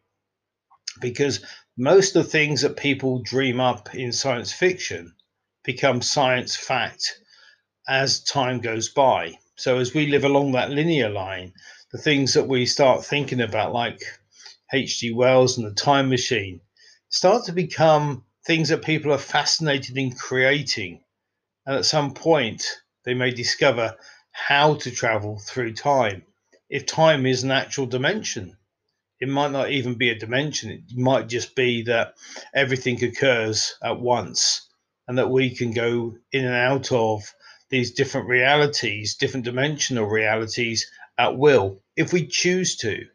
because 1.00 1.44
most 1.76 2.16
of 2.16 2.24
the 2.24 2.30
things 2.30 2.62
that 2.62 2.76
people 2.76 3.22
dream 3.22 3.60
up 3.60 3.94
in 3.94 4.12
science 4.12 4.52
fiction 4.52 5.14
become 5.62 6.02
science 6.02 6.56
fact 6.56 7.20
as 7.88 8.20
time 8.24 8.60
goes 8.60 8.88
by. 8.88 9.38
So 9.56 9.78
as 9.78 9.94
we 9.94 10.06
live 10.06 10.24
along 10.24 10.52
that 10.52 10.70
linear 10.70 11.08
line 11.08 11.52
the 11.92 11.98
things 11.98 12.34
that 12.34 12.46
we 12.46 12.64
start 12.66 13.04
thinking 13.04 13.40
about 13.40 13.72
like 13.72 14.00
hg 14.72 15.12
wells 15.14 15.58
and 15.58 15.66
the 15.66 15.74
time 15.74 16.08
machine 16.08 16.60
start 17.08 17.44
to 17.44 17.52
become 17.52 18.24
things 18.46 18.68
that 18.68 18.84
people 18.84 19.12
are 19.12 19.18
fascinated 19.18 19.98
in 19.98 20.12
creating. 20.12 21.02
And 21.66 21.76
at 21.76 21.84
some 21.84 22.14
point 22.14 22.64
they 23.04 23.14
may 23.14 23.32
discover 23.32 23.96
how 24.30 24.74
to 24.76 24.90
travel 24.90 25.38
through 25.38 25.74
time. 25.74 26.22
If 26.68 26.86
time 26.86 27.26
is 27.26 27.42
an 27.42 27.50
actual 27.50 27.86
dimension, 27.86 28.56
it 29.20 29.28
might 29.28 29.50
not 29.50 29.70
even 29.70 29.94
be 29.94 30.10
a 30.10 30.18
dimension, 30.18 30.70
it 30.70 30.96
might 30.96 31.28
just 31.28 31.54
be 31.56 31.82
that 31.82 32.14
everything 32.54 33.02
occurs 33.04 33.74
at 33.82 34.00
once 34.00 34.68
and 35.08 35.18
that 35.18 35.30
we 35.30 35.54
can 35.54 35.72
go 35.72 36.16
in 36.32 36.44
and 36.44 36.54
out 36.54 36.92
of 36.92 37.34
these 37.70 37.92
different 37.92 38.28
realities, 38.28 39.14
different 39.14 39.44
dimensional 39.44 40.06
realities 40.06 40.90
at 41.18 41.36
will, 41.36 41.80
if 41.96 42.12
we 42.12 42.26
choose 42.26 42.76
to. 42.76 43.06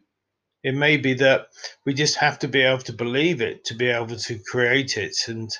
It 0.62 0.74
may 0.74 0.96
be 0.96 1.14
that 1.14 1.48
we 1.84 1.94
just 1.94 2.16
have 2.16 2.38
to 2.40 2.48
be 2.48 2.62
able 2.62 2.82
to 2.82 2.92
believe 2.92 3.40
it 3.40 3.64
to 3.66 3.74
be 3.74 3.88
able 3.88 4.16
to 4.16 4.38
create 4.38 4.96
it. 4.96 5.16
And 5.28 5.50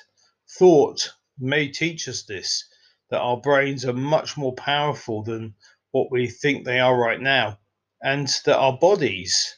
thought 0.57 1.13
may 1.39 1.67
teach 1.67 2.07
us 2.07 2.23
this 2.23 2.65
that 3.09 3.21
our 3.21 3.37
brains 3.37 3.85
are 3.85 3.93
much 3.93 4.35
more 4.35 4.53
powerful 4.53 5.23
than 5.23 5.55
what 5.91 6.11
we 6.11 6.27
think 6.27 6.65
they 6.65 6.79
are 6.79 6.97
right 6.97 7.21
now, 7.21 7.57
and 8.01 8.27
that 8.45 8.57
our 8.57 8.77
bodies 8.77 9.57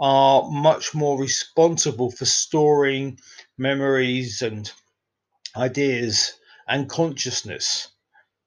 are 0.00 0.50
much 0.50 0.94
more 0.94 1.20
responsible 1.20 2.10
for 2.10 2.24
storing 2.24 3.18
memories 3.58 4.42
and 4.42 4.72
ideas 5.56 6.32
and 6.66 6.88
consciousness. 6.88 7.88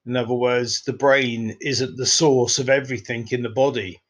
In 0.06 0.16
other 0.16 0.34
words, 0.34 0.82
the 0.82 0.92
brain 0.92 1.56
isn't 1.60 1.96
the 1.96 2.06
source 2.06 2.58
of 2.58 2.68
everything 2.68 3.26
in 3.30 3.42
the 3.42 3.48
body. 3.48 4.02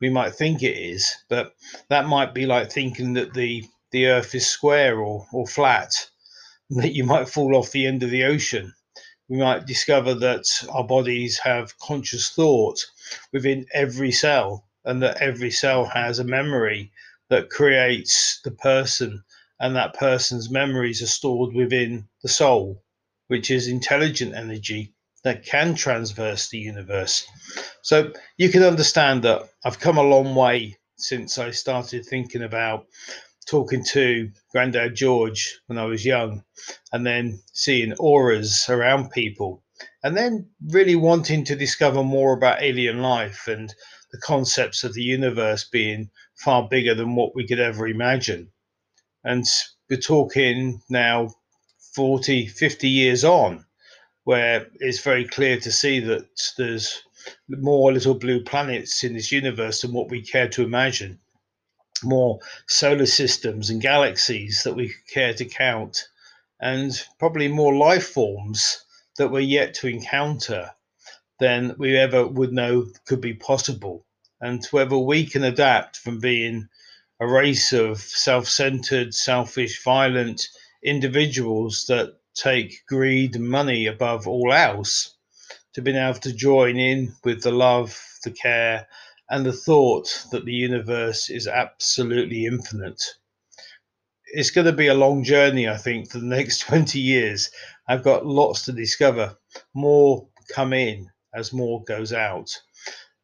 We 0.00 0.10
might 0.10 0.34
think 0.34 0.62
it 0.62 0.76
is, 0.76 1.12
but 1.28 1.54
that 1.88 2.06
might 2.06 2.34
be 2.34 2.46
like 2.46 2.72
thinking 2.72 3.12
that 3.14 3.34
the, 3.34 3.64
the 3.90 4.06
earth 4.06 4.34
is 4.34 4.48
square 4.48 4.98
or, 4.98 5.26
or 5.32 5.46
flat, 5.46 5.92
that 6.70 6.94
you 6.94 7.04
might 7.04 7.28
fall 7.28 7.54
off 7.56 7.70
the 7.70 7.86
end 7.86 8.02
of 8.02 8.10
the 8.10 8.24
ocean 8.24 8.74
we 9.30 9.36
might 9.36 9.64
discover 9.64 10.12
that 10.12 10.44
our 10.70 10.82
bodies 10.82 11.38
have 11.38 11.78
conscious 11.78 12.30
thought 12.30 12.84
within 13.32 13.64
every 13.72 14.10
cell 14.10 14.68
and 14.84 15.00
that 15.00 15.22
every 15.22 15.52
cell 15.52 15.84
has 15.84 16.18
a 16.18 16.24
memory 16.24 16.90
that 17.28 17.48
creates 17.48 18.40
the 18.42 18.50
person 18.50 19.22
and 19.60 19.76
that 19.76 19.94
person's 19.94 20.50
memories 20.50 21.00
are 21.00 21.06
stored 21.06 21.54
within 21.54 22.08
the 22.22 22.28
soul 22.28 22.82
which 23.28 23.52
is 23.52 23.68
intelligent 23.68 24.34
energy 24.34 24.92
that 25.24 25.44
can 25.44 25.74
transverse 25.74 26.48
the 26.48 26.58
universe 26.58 27.26
so 27.82 28.12
you 28.36 28.48
can 28.48 28.62
understand 28.62 29.22
that 29.22 29.42
i've 29.64 29.80
come 29.80 29.98
a 29.98 30.02
long 30.02 30.34
way 30.34 30.76
since 30.96 31.38
i 31.38 31.50
started 31.50 32.04
thinking 32.04 32.42
about 32.42 32.86
talking 33.50 33.82
to 33.82 34.30
Grandad 34.52 34.94
George 34.94 35.58
when 35.66 35.76
I 35.76 35.84
was 35.84 36.06
young, 36.06 36.44
and 36.92 37.04
then 37.04 37.42
seeing 37.52 37.92
auras 37.94 38.68
around 38.68 39.10
people, 39.10 39.64
and 40.04 40.16
then 40.16 40.48
really 40.68 40.94
wanting 40.94 41.44
to 41.44 41.56
discover 41.56 42.04
more 42.04 42.32
about 42.32 42.62
alien 42.62 43.02
life 43.02 43.48
and 43.48 43.74
the 44.12 44.18
concepts 44.18 44.84
of 44.84 44.94
the 44.94 45.02
universe 45.02 45.64
being 45.64 46.10
far 46.36 46.68
bigger 46.68 46.94
than 46.94 47.16
what 47.16 47.34
we 47.34 47.46
could 47.46 47.58
ever 47.58 47.88
imagine. 47.88 48.52
And 49.24 49.44
we're 49.88 50.00
talking 50.00 50.80
now 50.88 51.30
40, 51.94 52.46
50 52.46 52.88
years 52.88 53.24
on, 53.24 53.64
where 54.24 54.68
it's 54.74 55.00
very 55.00 55.26
clear 55.26 55.58
to 55.58 55.72
see 55.72 56.00
that 56.00 56.26
there's 56.56 57.02
more 57.48 57.92
little 57.92 58.14
blue 58.14 58.42
planets 58.42 59.02
in 59.04 59.14
this 59.14 59.32
universe 59.32 59.82
than 59.82 59.92
what 59.92 60.10
we 60.10 60.22
care 60.22 60.48
to 60.48 60.62
imagine 60.62 61.18
more 62.02 62.40
solar 62.66 63.06
systems 63.06 63.70
and 63.70 63.82
galaxies 63.82 64.62
that 64.64 64.74
we 64.74 64.94
care 65.12 65.34
to 65.34 65.44
count, 65.44 66.08
and 66.60 67.06
probably 67.18 67.48
more 67.48 67.76
life 67.76 68.08
forms 68.08 68.84
that 69.16 69.30
we're 69.30 69.40
yet 69.40 69.74
to 69.74 69.86
encounter 69.86 70.70
than 71.38 71.74
we 71.78 71.96
ever 71.96 72.26
would 72.26 72.52
know 72.52 72.86
could 73.06 73.20
be 73.20 73.34
possible. 73.34 74.06
And 74.40 74.64
whether 74.70 74.96
we 74.96 75.26
can 75.26 75.44
adapt 75.44 75.98
from 75.98 76.20
being 76.20 76.68
a 77.20 77.26
race 77.26 77.72
of 77.72 78.00
self 78.00 78.48
centered, 78.48 79.14
selfish, 79.14 79.82
violent 79.82 80.48
individuals 80.82 81.84
that 81.88 82.19
take 82.34 82.84
greed 82.86 83.38
money 83.38 83.86
above 83.86 84.26
all 84.26 84.52
else 84.52 85.16
to 85.74 85.82
being 85.82 85.96
able 85.96 86.18
to 86.18 86.32
join 86.32 86.76
in 86.76 87.14
with 87.24 87.42
the 87.42 87.52
love, 87.52 87.98
the 88.24 88.30
care, 88.30 88.86
and 89.30 89.46
the 89.46 89.52
thought 89.52 90.26
that 90.32 90.44
the 90.44 90.52
universe 90.52 91.30
is 91.30 91.46
absolutely 91.46 92.46
infinite. 92.46 93.02
It's 94.32 94.50
going 94.50 94.66
to 94.66 94.72
be 94.72 94.88
a 94.88 94.94
long 94.94 95.22
journey, 95.24 95.68
I 95.68 95.76
think, 95.76 96.10
for 96.10 96.18
the 96.18 96.26
next 96.26 96.60
20 96.66 96.98
years. 96.98 97.50
I've 97.88 98.04
got 98.04 98.26
lots 98.26 98.62
to 98.64 98.72
discover. 98.72 99.36
More 99.74 100.26
come 100.52 100.72
in 100.72 101.08
as 101.34 101.52
more 101.52 101.82
goes 101.84 102.12
out. 102.12 102.50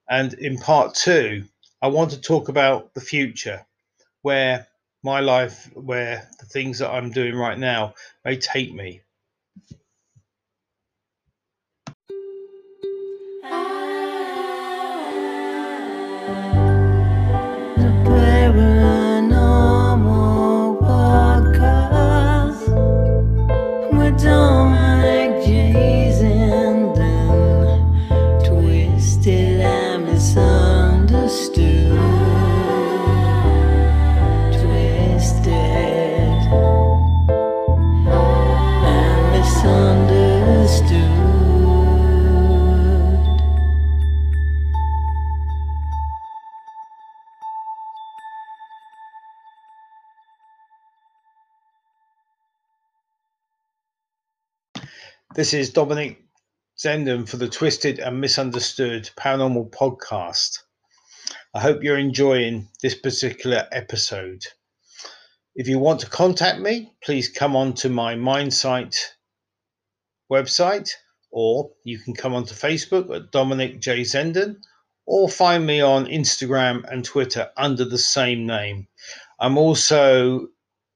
And 0.09 0.35
in 0.35 0.59
part 0.59 0.95
two, 0.95 1.45
I 1.83 1.89
want 1.89 2.11
to 2.13 2.21
talk 2.21 2.49
about 2.49 2.95
the 2.95 3.01
future, 3.01 3.67
where 4.23 4.69
my 5.07 5.21
life, 5.21 5.71
where 5.75 6.29
the 6.41 6.47
things 6.47 6.81
that 6.81 6.91
I'm 6.91 7.13
doing 7.13 7.37
right 7.37 7.59
now 7.59 7.95
may 8.27 8.37
take 8.37 8.75
me. 8.75 9.03
This 55.37 55.53
is 55.53 55.69
Dominic 55.69 56.25
Zenden 56.83 57.29
for 57.29 57.37
the 57.37 57.47
Twisted 57.47 57.99
and 57.99 58.23
Misunderstood 58.23 59.11
Paranormal 59.19 59.71
Podcast. 59.71 60.61
I 61.53 61.61
hope 61.61 61.83
you're 61.83 61.99
enjoying 61.99 62.69
this 62.81 62.95
particular 62.95 63.69
episode. 63.71 64.41
If 65.55 65.69
you 65.69 65.79
want 65.79 66.01
to 66.01 66.09
contact 66.09 66.61
me, 66.61 66.95
please 67.05 67.29
come 67.29 67.55
on 67.55 67.75
to 67.75 67.91
my 67.91 68.15
Mindsight 68.15 68.97
website, 70.33 70.93
or 71.31 71.71
you 71.85 71.99
can 71.99 72.15
come 72.15 72.33
onto 72.33 72.55
Facebook 72.55 73.15
at 73.15 73.31
Dominic 73.31 73.79
J. 73.79 74.05
Zenden, 74.05 74.57
or 75.05 75.29
find 75.29 75.67
me 75.67 75.83
on 75.83 76.07
Instagram 76.07 76.91
and 76.91 77.05
Twitter 77.05 77.51
under 77.59 77.85
the 77.85 77.99
same 77.99 78.47
name. 78.47 78.89
I'm 79.39 79.59
also 79.59 80.49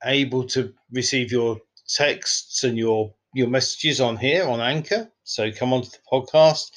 able 0.02 0.44
to 0.44 0.72
receive 0.90 1.30
your 1.30 1.58
texts 1.86 2.64
and 2.64 2.78
your 2.78 3.12
your 3.34 3.48
messages 3.48 4.00
on 4.00 4.16
here 4.16 4.46
on 4.46 4.60
Anchor. 4.60 5.10
So 5.24 5.52
come 5.52 5.72
onto 5.72 5.90
the 5.90 5.98
podcast 6.12 6.70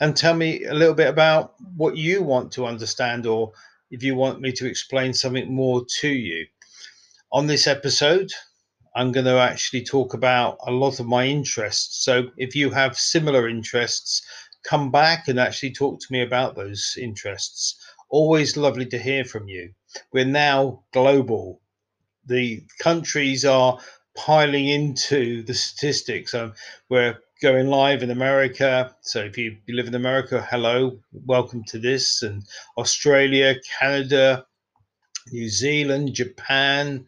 and 0.00 0.16
tell 0.16 0.34
me 0.34 0.64
a 0.64 0.74
little 0.74 0.94
bit 0.94 1.08
about 1.08 1.54
what 1.76 1.96
you 1.96 2.22
want 2.22 2.50
to 2.52 2.66
understand 2.66 3.26
or 3.26 3.52
if 3.90 4.02
you 4.02 4.14
want 4.14 4.40
me 4.40 4.52
to 4.52 4.66
explain 4.66 5.12
something 5.12 5.52
more 5.52 5.84
to 6.00 6.08
you. 6.08 6.46
On 7.32 7.46
this 7.46 7.66
episode, 7.66 8.30
I'm 8.96 9.12
going 9.12 9.26
to 9.26 9.38
actually 9.38 9.84
talk 9.84 10.14
about 10.14 10.58
a 10.66 10.70
lot 10.70 10.98
of 10.98 11.06
my 11.06 11.26
interests. 11.26 12.04
So 12.04 12.28
if 12.36 12.56
you 12.56 12.70
have 12.70 12.96
similar 12.96 13.48
interests, 13.48 14.22
come 14.64 14.90
back 14.90 15.28
and 15.28 15.38
actually 15.38 15.72
talk 15.72 16.00
to 16.00 16.06
me 16.10 16.22
about 16.22 16.56
those 16.56 16.96
interests. 17.00 17.78
Always 18.10 18.56
lovely 18.56 18.86
to 18.86 18.98
hear 18.98 19.24
from 19.24 19.46
you. 19.48 19.70
We're 20.12 20.24
now 20.24 20.84
global. 20.92 21.60
The 22.26 22.62
countries 22.80 23.44
are 23.44 23.78
piling 24.18 24.68
into 24.68 25.44
the 25.44 25.54
statistics. 25.54 26.34
Um, 26.34 26.52
we're 26.88 27.16
going 27.40 27.68
live 27.68 28.02
in 28.02 28.10
America. 28.10 28.94
So 29.00 29.20
if 29.20 29.38
you, 29.38 29.56
you 29.66 29.76
live 29.76 29.86
in 29.86 29.94
America, 29.94 30.44
hello, 30.50 30.98
welcome 31.24 31.62
to 31.68 31.78
this. 31.78 32.22
And 32.22 32.42
Australia, 32.76 33.54
Canada, 33.78 34.44
New 35.30 35.48
Zealand, 35.48 36.14
Japan, 36.14 37.06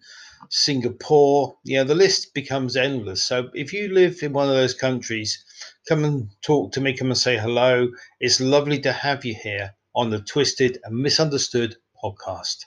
Singapore. 0.50 1.56
Yeah, 1.64 1.82
the 1.82 1.96
list 1.96 2.32
becomes 2.32 2.76
endless. 2.76 3.24
So 3.24 3.50
if 3.54 3.72
you 3.72 3.92
live 3.92 4.22
in 4.22 4.32
one 4.32 4.48
of 4.48 4.54
those 4.54 4.74
countries, 4.74 5.44
come 5.88 6.04
and 6.04 6.30
talk 6.42 6.70
to 6.72 6.80
me, 6.80 6.96
come 6.96 7.08
and 7.08 7.18
say 7.18 7.37
hello. 7.37 7.88
It's 8.20 8.40
lovely 8.40 8.78
to 8.82 8.92
have 8.92 9.24
you 9.24 9.34
here 9.34 9.74
on 9.96 10.11
the 10.11 10.20
Twisted 10.20 10.78
and 10.84 10.96
Misunderstood 10.96 11.74
podcast. 12.02 12.66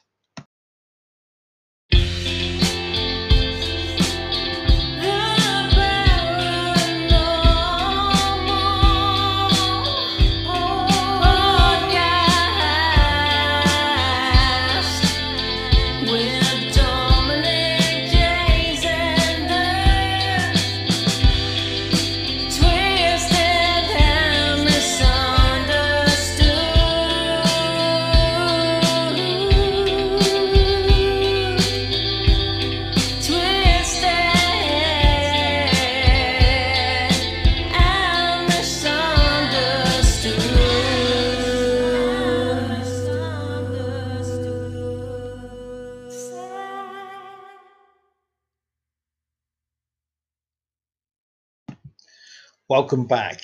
Welcome 52.74 53.06
back. 53.06 53.44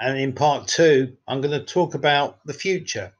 And 0.00 0.18
in 0.18 0.32
part 0.32 0.66
two, 0.66 1.16
I'm 1.28 1.40
going 1.40 1.56
to 1.56 1.64
talk 1.64 1.94
about 1.94 2.44
the 2.46 2.52
future, 2.52 3.12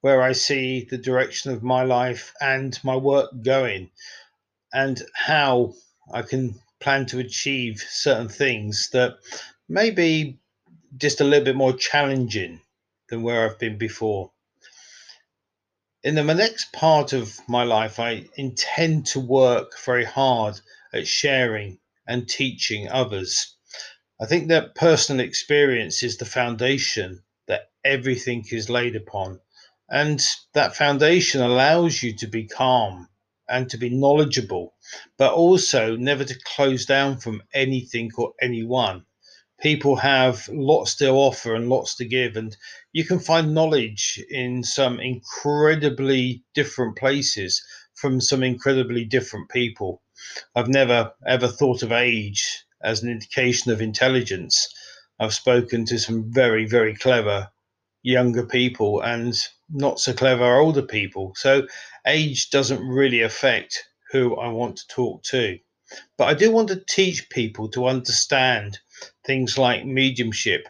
where 0.00 0.20
I 0.20 0.32
see 0.32 0.88
the 0.90 0.98
direction 0.98 1.52
of 1.52 1.62
my 1.62 1.84
life 1.84 2.34
and 2.40 2.76
my 2.82 2.96
work 2.96 3.30
going, 3.44 3.90
and 4.74 5.00
how 5.14 5.74
I 6.12 6.22
can 6.22 6.56
plan 6.80 7.06
to 7.06 7.20
achieve 7.20 7.78
certain 7.78 8.28
things 8.28 8.90
that 8.92 9.18
may 9.68 9.92
be 9.92 10.40
just 10.96 11.20
a 11.20 11.24
little 11.24 11.44
bit 11.44 11.54
more 11.54 11.74
challenging 11.74 12.60
than 13.08 13.22
where 13.22 13.48
I've 13.48 13.60
been 13.60 13.78
before. 13.78 14.32
In 16.02 16.16
the 16.16 16.24
next 16.24 16.72
part 16.72 17.12
of 17.12 17.38
my 17.46 17.62
life, 17.62 18.00
I 18.00 18.24
intend 18.34 19.06
to 19.06 19.20
work 19.20 19.78
very 19.78 20.04
hard 20.04 20.58
at 20.92 21.06
sharing 21.06 21.78
and 22.08 22.28
teaching 22.28 22.88
others 22.88 23.54
I 24.22 24.26
think 24.26 24.46
that 24.50 24.76
personal 24.76 25.26
experience 25.26 26.04
is 26.04 26.16
the 26.16 26.24
foundation 26.24 27.24
that 27.48 27.72
everything 27.84 28.46
is 28.52 28.70
laid 28.70 28.94
upon. 28.94 29.40
And 29.90 30.24
that 30.54 30.76
foundation 30.76 31.40
allows 31.40 32.04
you 32.04 32.16
to 32.18 32.28
be 32.28 32.46
calm 32.46 33.08
and 33.48 33.68
to 33.70 33.76
be 33.76 33.90
knowledgeable, 33.90 34.76
but 35.18 35.32
also 35.34 35.96
never 35.96 36.22
to 36.22 36.38
close 36.44 36.86
down 36.86 37.18
from 37.18 37.42
anything 37.52 38.12
or 38.16 38.34
anyone. 38.40 39.06
People 39.60 39.96
have 39.96 40.48
lots 40.52 40.94
to 40.98 41.08
offer 41.08 41.56
and 41.56 41.68
lots 41.68 41.96
to 41.96 42.04
give, 42.04 42.36
and 42.36 42.56
you 42.92 43.04
can 43.04 43.18
find 43.18 43.52
knowledge 43.52 44.22
in 44.30 44.62
some 44.62 45.00
incredibly 45.00 46.44
different 46.54 46.96
places 46.96 47.60
from 47.94 48.20
some 48.20 48.44
incredibly 48.44 49.04
different 49.04 49.50
people. 49.50 50.00
I've 50.54 50.68
never 50.68 51.12
ever 51.26 51.48
thought 51.48 51.82
of 51.82 51.90
age 51.90 52.64
as 52.82 53.02
an 53.02 53.10
indication 53.10 53.72
of 53.72 53.80
intelligence. 53.80 54.68
I've 55.18 55.34
spoken 55.34 55.84
to 55.86 55.98
some 55.98 56.32
very, 56.32 56.66
very 56.66 56.94
clever 56.94 57.50
younger 58.02 58.44
people 58.44 59.00
and 59.00 59.34
not 59.70 60.00
so 60.00 60.12
clever 60.12 60.56
older 60.56 60.82
people. 60.82 61.34
So 61.36 61.66
age 62.06 62.50
doesn't 62.50 62.86
really 62.86 63.22
affect 63.22 63.84
who 64.10 64.36
I 64.36 64.48
want 64.48 64.76
to 64.78 64.88
talk 64.88 65.22
to. 65.24 65.58
But 66.16 66.28
I 66.28 66.34
do 66.34 66.50
want 66.50 66.68
to 66.68 66.84
teach 66.88 67.28
people 67.30 67.68
to 67.70 67.86
understand 67.86 68.78
things 69.24 69.58
like 69.58 69.84
mediumship 69.84 70.66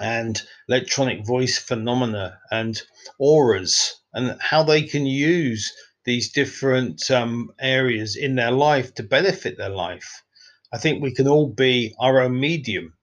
and 0.00 0.40
electronic 0.68 1.26
voice 1.26 1.58
phenomena 1.58 2.38
and 2.50 2.80
auras 3.18 4.00
and 4.12 4.40
how 4.40 4.62
they 4.62 4.82
can 4.82 5.06
use 5.06 5.72
these 6.04 6.30
different 6.30 7.10
um, 7.10 7.50
areas 7.58 8.16
in 8.16 8.34
their 8.36 8.50
life 8.50 8.94
to 8.94 9.02
benefit 9.02 9.58
their 9.58 9.68
life. 9.68 10.22
I 10.72 10.78
think 10.78 11.02
we 11.02 11.14
can 11.14 11.26
all 11.26 11.48
be 11.48 11.94
our 11.98 12.20
own 12.20 12.38
medium. 12.38 12.94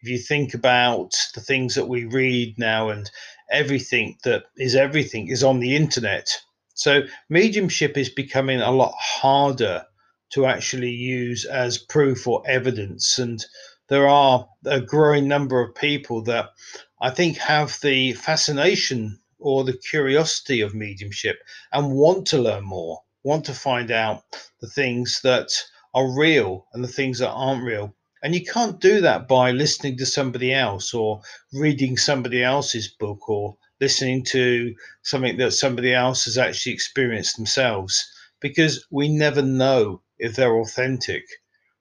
If 0.00 0.08
you 0.08 0.18
think 0.18 0.54
about 0.54 1.12
the 1.34 1.40
things 1.40 1.74
that 1.74 1.88
we 1.88 2.04
read 2.04 2.58
now 2.58 2.88
and 2.88 3.10
everything 3.50 4.16
that 4.24 4.44
is 4.56 4.74
everything 4.74 5.28
is 5.28 5.44
on 5.44 5.60
the 5.60 5.76
internet. 5.76 6.28
So 6.74 7.02
mediumship 7.28 7.98
is 7.98 8.08
becoming 8.08 8.60
a 8.60 8.70
lot 8.70 8.94
harder 8.98 9.84
to 10.30 10.46
actually 10.46 10.90
use 10.90 11.44
as 11.44 11.76
proof 11.76 12.26
or 12.26 12.42
evidence. 12.48 13.18
And 13.18 13.44
there 13.88 14.08
are 14.08 14.48
a 14.64 14.80
growing 14.80 15.28
number 15.28 15.60
of 15.60 15.74
people 15.74 16.22
that 16.22 16.48
I 17.02 17.10
think 17.10 17.36
have 17.36 17.78
the 17.82 18.14
fascination 18.14 19.20
or 19.38 19.64
the 19.64 19.76
curiosity 19.90 20.62
of 20.62 20.74
mediumship 20.74 21.36
and 21.72 21.92
want 21.92 22.26
to 22.28 22.38
learn 22.38 22.64
more, 22.64 23.02
want 23.22 23.44
to 23.44 23.54
find 23.54 23.90
out 23.90 24.22
the 24.60 24.68
things 24.68 25.20
that 25.22 25.50
are 25.94 26.18
real 26.18 26.66
and 26.72 26.82
the 26.82 26.88
things 26.88 27.18
that 27.18 27.30
aren't 27.30 27.64
real. 27.64 27.94
And 28.22 28.34
you 28.34 28.44
can't 28.44 28.80
do 28.80 29.00
that 29.00 29.26
by 29.26 29.50
listening 29.50 29.96
to 29.98 30.06
somebody 30.06 30.54
else 30.54 30.94
or 30.94 31.22
reading 31.52 31.96
somebody 31.96 32.42
else's 32.42 32.88
book 32.88 33.28
or 33.28 33.56
listening 33.80 34.22
to 34.24 34.74
something 35.02 35.36
that 35.38 35.52
somebody 35.52 35.92
else 35.92 36.24
has 36.24 36.38
actually 36.38 36.72
experienced 36.72 37.36
themselves 37.36 38.12
because 38.40 38.86
we 38.90 39.08
never 39.08 39.42
know 39.42 40.02
if 40.18 40.36
they're 40.36 40.60
authentic. 40.60 41.24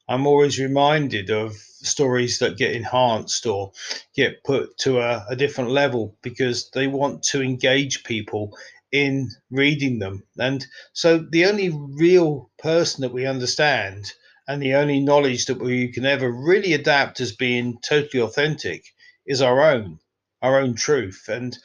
I'm 0.10 0.26
always 0.26 0.60
reminded 0.60 1.30
of 1.30 1.54
stories 1.54 2.40
that 2.40 2.58
get 2.58 2.76
enhanced 2.76 3.46
or 3.46 3.72
get 4.16 4.44
put 4.44 4.78
to 4.80 5.00
a, 5.00 5.26
a, 5.30 5.36
different 5.36 5.70
level 5.70 6.16
because 6.22 6.70
they 6.72 6.88
want 6.88 7.24
to 7.24 7.42
engage 7.42 8.04
people 8.04 8.58
in 8.92 9.30
reading 9.50 10.00
them. 10.00 10.24
And 10.38 10.66
so 10.94 11.18
the 11.18 11.46
only 11.46 11.70
real 11.70 12.52
person 12.60 13.02
that 13.02 13.14
we 13.14 13.26
understand 13.26 14.12
and 14.48 14.62
the 14.62 14.74
only 14.76 15.00
knowledge 15.00 15.46
that 15.46 15.60
we 15.60 15.88
can 15.92 16.06
ever 16.06 16.30
really 16.32 16.74
adapt 16.74 17.22
as 17.22 17.32
being 17.32 17.80
totally 17.82 18.22
authentic 18.22 18.84
is 19.26 19.42
our 19.42 19.62
own, 19.62 20.00
our 20.42 20.60
own 20.60 20.76
truth. 20.76 21.26
And 21.30 21.58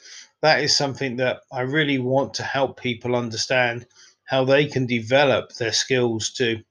that 0.42 0.62
is 0.62 0.76
something 0.76 1.16
that 1.16 1.40
I 1.50 1.62
really 1.62 1.98
want 1.98 2.34
to 2.34 2.42
help 2.42 2.80
people 2.80 3.16
understand 3.16 3.86
how 4.24 4.44
they 4.44 4.66
can 4.66 4.86
develop 4.86 5.52
their 5.54 5.72
skills 5.72 6.30
to 6.34 6.62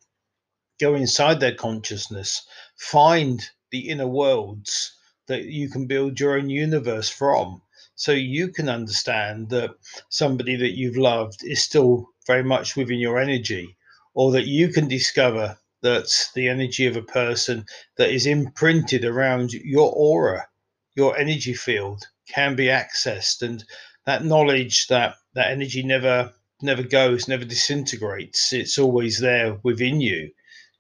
go 0.80 0.96
inside 0.96 1.40
their 1.40 1.56
consciousness, 1.56 2.46
find 2.78 3.50
the 3.72 3.90
inner 3.90 4.08
worlds 4.08 4.96
that 5.28 5.46
you 5.46 5.70
can 5.70 5.88
build 5.88 6.20
your 6.20 6.38
own 6.38 6.50
universe 6.50 7.10
from. 7.10 7.62
So 7.96 8.12
you 8.12 8.50
can 8.50 8.70
understand 8.70 9.50
that 9.50 9.72
somebody 10.10 10.56
that 10.58 10.78
you've 10.78 10.98
loved 10.98 11.44
is 11.44 11.64
still 11.64 12.10
very 12.28 12.44
much 12.44 12.76
within 12.76 13.00
your 13.00 13.20
energy, 13.20 13.78
or 14.14 14.32
that 14.32 14.48
you 14.48 14.70
can 14.70 14.88
discover 14.88 15.58
that 15.82 16.08
the 16.36 16.48
energy 16.48 16.88
of 16.88 16.96
a 16.96 17.02
person 17.02 17.66
that 17.98 18.10
is 18.10 18.26
imprinted 18.26 19.06
around 19.06 19.54
your 19.54 19.92
aura, 19.96 20.48
your 20.96 21.18
energy 21.18 21.54
field, 21.54 22.04
can 22.28 22.56
be 22.56 22.66
accessed. 22.66 23.42
And 23.42 23.64
that 24.06 24.26
knowledge 24.26 24.88
that 24.88 25.16
that 25.34 25.52
energy 25.52 25.84
never 25.84 26.34
never 26.62 26.84
goes, 26.84 27.28
never 27.28 27.46
disintegrates. 27.46 28.54
It's 28.54 28.80
always 28.80 29.20
there 29.20 29.60
within 29.64 30.00
you 30.02 30.32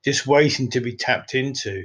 just 0.06 0.28
waiting 0.28 0.69
to 0.69 0.80
be 0.80 0.95
tapped 0.95 1.34
into. 1.34 1.84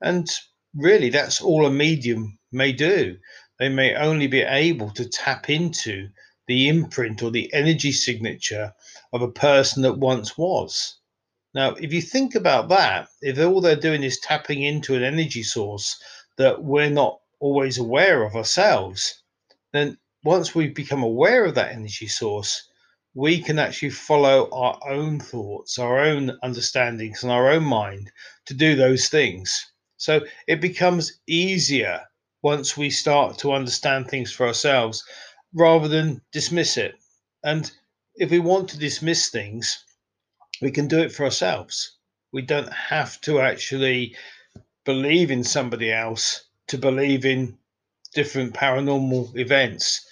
And 0.00 0.28
really, 0.74 1.10
that's 1.10 1.40
all 1.40 1.66
a 1.66 1.70
medium 1.70 2.38
may 2.52 2.72
do. 2.72 3.16
They 3.58 3.68
may 3.68 3.94
only 3.94 4.26
be 4.28 4.42
able 4.42 4.90
to 4.92 5.08
tap 5.08 5.50
into 5.50 6.08
the 6.46 6.68
imprint 6.68 7.22
or 7.22 7.30
the 7.30 7.52
energy 7.52 7.92
signature 7.92 8.72
of 9.12 9.20
a 9.20 9.30
person 9.30 9.82
that 9.82 9.98
once 9.98 10.38
was. 10.38 10.96
Now, 11.54 11.70
if 11.74 11.92
you 11.92 12.00
think 12.00 12.34
about 12.34 12.68
that, 12.68 13.08
if 13.20 13.38
all 13.38 13.60
they're 13.60 13.74
doing 13.74 14.02
is 14.02 14.20
tapping 14.20 14.62
into 14.62 14.94
an 14.94 15.02
energy 15.02 15.42
source 15.42 16.00
that 16.36 16.62
we're 16.62 16.90
not 16.90 17.20
always 17.40 17.78
aware 17.78 18.22
of 18.22 18.36
ourselves, 18.36 19.22
then 19.72 19.98
once 20.24 20.54
we 20.54 20.68
become 20.68 21.02
aware 21.02 21.44
of 21.44 21.54
that 21.54 21.72
energy 21.72 22.06
source, 22.06 22.68
we 23.14 23.40
can 23.40 23.58
actually 23.58 23.90
follow 23.90 24.48
our 24.52 24.78
own 24.88 25.18
thoughts, 25.18 25.78
our 25.78 25.98
own 25.98 26.38
understandings, 26.42 27.22
and 27.22 27.32
our 27.32 27.50
own 27.50 27.64
mind 27.64 28.10
to 28.46 28.54
do 28.54 28.76
those 28.76 29.08
things. 29.08 29.72
So 29.96 30.20
it 30.46 30.60
becomes 30.60 31.18
easier 31.26 32.07
once 32.42 32.76
we 32.76 32.90
start 32.90 33.38
to 33.38 33.52
understand 33.52 34.08
things 34.08 34.30
for 34.32 34.46
ourselves 34.46 35.04
rather 35.54 35.88
than 35.88 36.20
dismiss 36.32 36.76
it. 36.76 36.94
And 37.42 37.70
if 38.14 38.30
we 38.30 38.38
want 38.38 38.68
to 38.70 38.78
dismiss 38.78 39.28
things, 39.28 39.84
we 40.60 40.70
can 40.70 40.88
do 40.88 41.00
it 41.00 41.12
for 41.12 41.24
ourselves. 41.24 41.96
We 42.32 42.42
don't 42.42 42.72
have 42.72 43.20
to 43.22 43.40
actually 43.40 44.16
believe 44.84 45.30
in 45.30 45.44
somebody 45.44 45.92
else 45.92 46.44
to 46.68 46.78
believe 46.78 47.24
in 47.24 47.58
different 48.14 48.54
paranormal 48.54 49.36
events. 49.36 50.04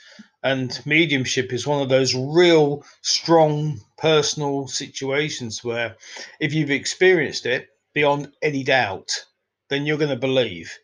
And 0.42 0.78
mediumship 0.86 1.52
is 1.52 1.66
one 1.66 1.82
of 1.82 1.88
those 1.88 2.14
real 2.14 2.84
strong 3.02 3.80
personal 3.98 4.68
situations 4.68 5.64
where 5.64 5.96
if 6.40 6.52
you've 6.52 6.70
experienced 6.70 7.46
it 7.46 7.68
beyond 7.94 8.32
any 8.42 8.62
doubt, 8.62 9.10
then 9.68 9.86
you're 9.86 9.98
going 9.98 10.10
to 10.10 10.16
believe. 10.16 10.78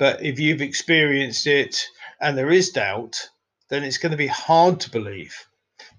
But 0.00 0.24
if 0.24 0.40
you've 0.40 0.62
experienced 0.62 1.46
it 1.46 1.86
and 2.22 2.36
there 2.36 2.50
is 2.50 2.70
doubt, 2.70 3.28
then 3.68 3.84
it's 3.84 3.98
going 3.98 4.12
to 4.12 4.16
be 4.16 4.28
hard 4.28 4.80
to 4.80 4.90
believe. 4.90 5.36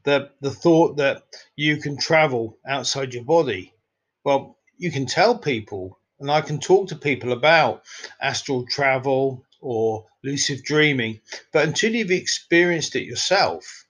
The, 0.06 0.32
the 0.42 0.50
thought 0.50 0.98
that 0.98 1.22
you 1.56 1.78
can 1.78 1.98
travel 1.98 2.58
outside 2.68 3.14
your 3.14 3.24
body, 3.24 3.76
well, 4.24 4.58
you 4.80 4.92
can 4.92 5.06
tell 5.06 5.38
people, 5.38 6.00
and 6.20 6.32
I 6.32 6.42
can 6.42 6.60
talk 6.60 6.88
to 6.90 6.96
people 6.96 7.32
about 7.32 7.84
astral 8.20 8.66
travel, 8.66 9.46
or 9.62 10.08
lucid 10.24 10.64
dreaming. 10.64 11.22
But 11.54 11.68
until 11.68 11.94
you've 11.94 12.10
experienced 12.10 12.96
it 12.96 13.04
yourself, 13.04 13.86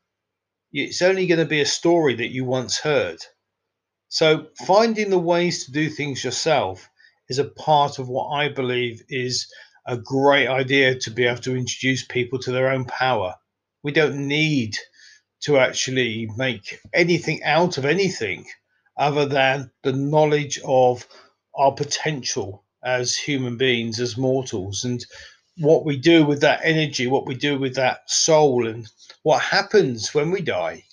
it's 0.73 1.01
only 1.01 1.25
going 1.25 1.39
to 1.39 1.45
be 1.45 1.61
a 1.61 1.65
story 1.65 2.15
that 2.15 2.33
you 2.33 2.43
once 2.43 2.77
heard. 2.77 3.19
So, 4.09 4.47
finding 4.67 5.09
the 5.09 5.19
ways 5.19 5.63
to 5.63 5.71
do 5.71 5.87
things 5.87 6.21
yourself 6.21 6.89
is 7.29 7.39
a 7.39 7.45
part 7.45 7.97
of 7.97 8.09
what 8.09 8.27
I 8.31 8.49
believe 8.49 9.03
is 9.07 9.47
a 9.85 9.97
great 9.97 10.47
idea 10.47 10.95
to 10.95 11.11
be 11.11 11.25
able 11.25 11.41
to 11.41 11.55
introduce 11.55 12.05
people 12.05 12.39
to 12.39 12.51
their 12.51 12.69
own 12.69 12.85
power. 12.85 13.35
We 13.83 13.91
don't 13.91 14.27
need 14.27 14.77
to 15.41 15.57
actually 15.57 16.29
make 16.37 16.79
anything 16.93 17.43
out 17.43 17.77
of 17.77 17.85
anything 17.85 18.45
other 18.97 19.25
than 19.25 19.71
the 19.83 19.93
knowledge 19.93 20.59
of 20.63 21.07
our 21.55 21.71
potential 21.71 22.63
as 22.83 23.15
human 23.15 23.57
beings, 23.57 23.99
as 23.99 24.17
mortals. 24.17 24.83
And 24.83 25.03
what 25.57 25.85
we 25.85 25.97
do 25.97 26.25
with 26.25 26.41
that 26.41 26.61
energy, 26.63 27.07
what 27.07 27.25
we 27.25 27.35
do 27.35 27.57
with 27.57 27.75
that 27.75 28.09
soul, 28.09 28.67
and 28.67 28.87
what 29.23 29.41
happens 29.41 30.13
when 30.13 30.31
we 30.31 30.41
die. 30.41 30.83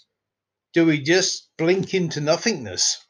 Do 0.73 0.87
we 0.87 1.01
just 1.01 1.49
blink 1.57 1.95
into 1.95 2.21
nothingness? 2.21 3.05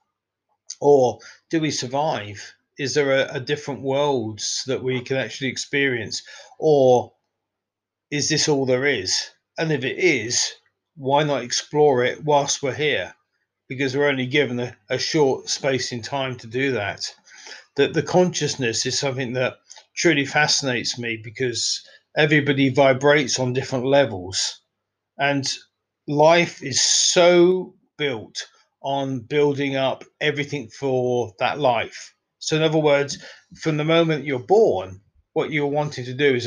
Or 0.81 1.19
do 1.51 1.61
we 1.61 1.71
survive? 1.71 2.55
Is 2.79 2.95
there 2.95 3.13
a, 3.13 3.35
a 3.35 3.41
different 3.41 3.83
worlds 3.83 4.63
that 4.67 4.83
we 4.83 5.01
can 5.01 5.17
actually 5.17 5.49
experience? 5.49 6.23
Or 6.59 7.13
is 8.11 8.29
this 8.29 8.49
all 8.49 8.67
there 8.67 8.87
is? 8.87 9.31
And 9.59 9.73
if 9.73 9.85
it 9.85 9.99
is, 9.99 10.53
why 10.97 11.25
not 11.25 11.43
explore 11.43 12.05
it 12.05 12.25
whilst 12.25 12.63
we're 12.63 12.75
here? 12.75 13.15
Because 13.69 13.97
we're 13.97 14.09
only 14.09 14.27
given 14.27 14.61
a, 14.61 14.77
a 14.89 14.99
short 14.99 15.49
space 15.49 15.93
in 15.93 16.03
time 16.03 16.37
to 16.37 16.47
do 16.47 16.73
that. 16.73 17.13
That 17.77 17.95
the 17.95 18.03
consciousness 18.03 18.87
is 18.87 18.99
something 18.99 19.33
that 19.35 19.59
truly 19.97 20.25
fascinates 20.25 20.99
me 20.99 21.17
because 21.23 21.83
everybody 22.17 22.69
vibrates 22.69 23.39
on 23.39 23.53
different 23.53 23.85
levels 23.87 24.61
and 25.19 25.47
life 26.07 26.63
is 26.63 26.81
so 26.81 27.75
built 27.97 28.49
on 28.83 29.21
building 29.21 29.77
up 29.77 30.05
everything 30.21 30.69
for 30.69 31.35
that 31.41 31.59
life 31.59 32.15
so 32.39 32.57
in 32.57 32.63
other 32.63 32.79
words 32.79 33.19
from 33.57 33.77
the 33.77 33.85
moment 33.85 34.25
you're 34.25 34.39
born 34.39 35.01
what 35.35 35.53
you're 35.53 35.67
wanting 35.67 36.05
to 36.05 36.15
do 36.15 36.35
is, 36.35 36.47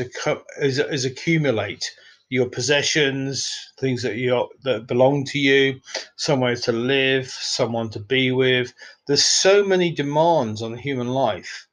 is, 0.60 0.80
is 0.80 1.06
accumulate 1.06 1.89
your 2.30 2.47
possessions 2.49 3.54
things 3.80 4.01
that 4.04 4.15
you 4.15 4.47
that 4.63 4.88
belong 4.88 5.25
to 5.25 5.39
you 5.39 5.80
somewhere 6.15 6.56
to 6.56 6.71
live 6.71 7.27
someone 7.27 7.89
to 7.89 7.99
be 7.99 8.32
with 8.32 8.73
there's 9.08 9.23
so 9.23 9.63
many 9.63 9.91
demands 9.91 10.62
on 10.62 10.77
human 10.77 11.08
life 11.08 11.67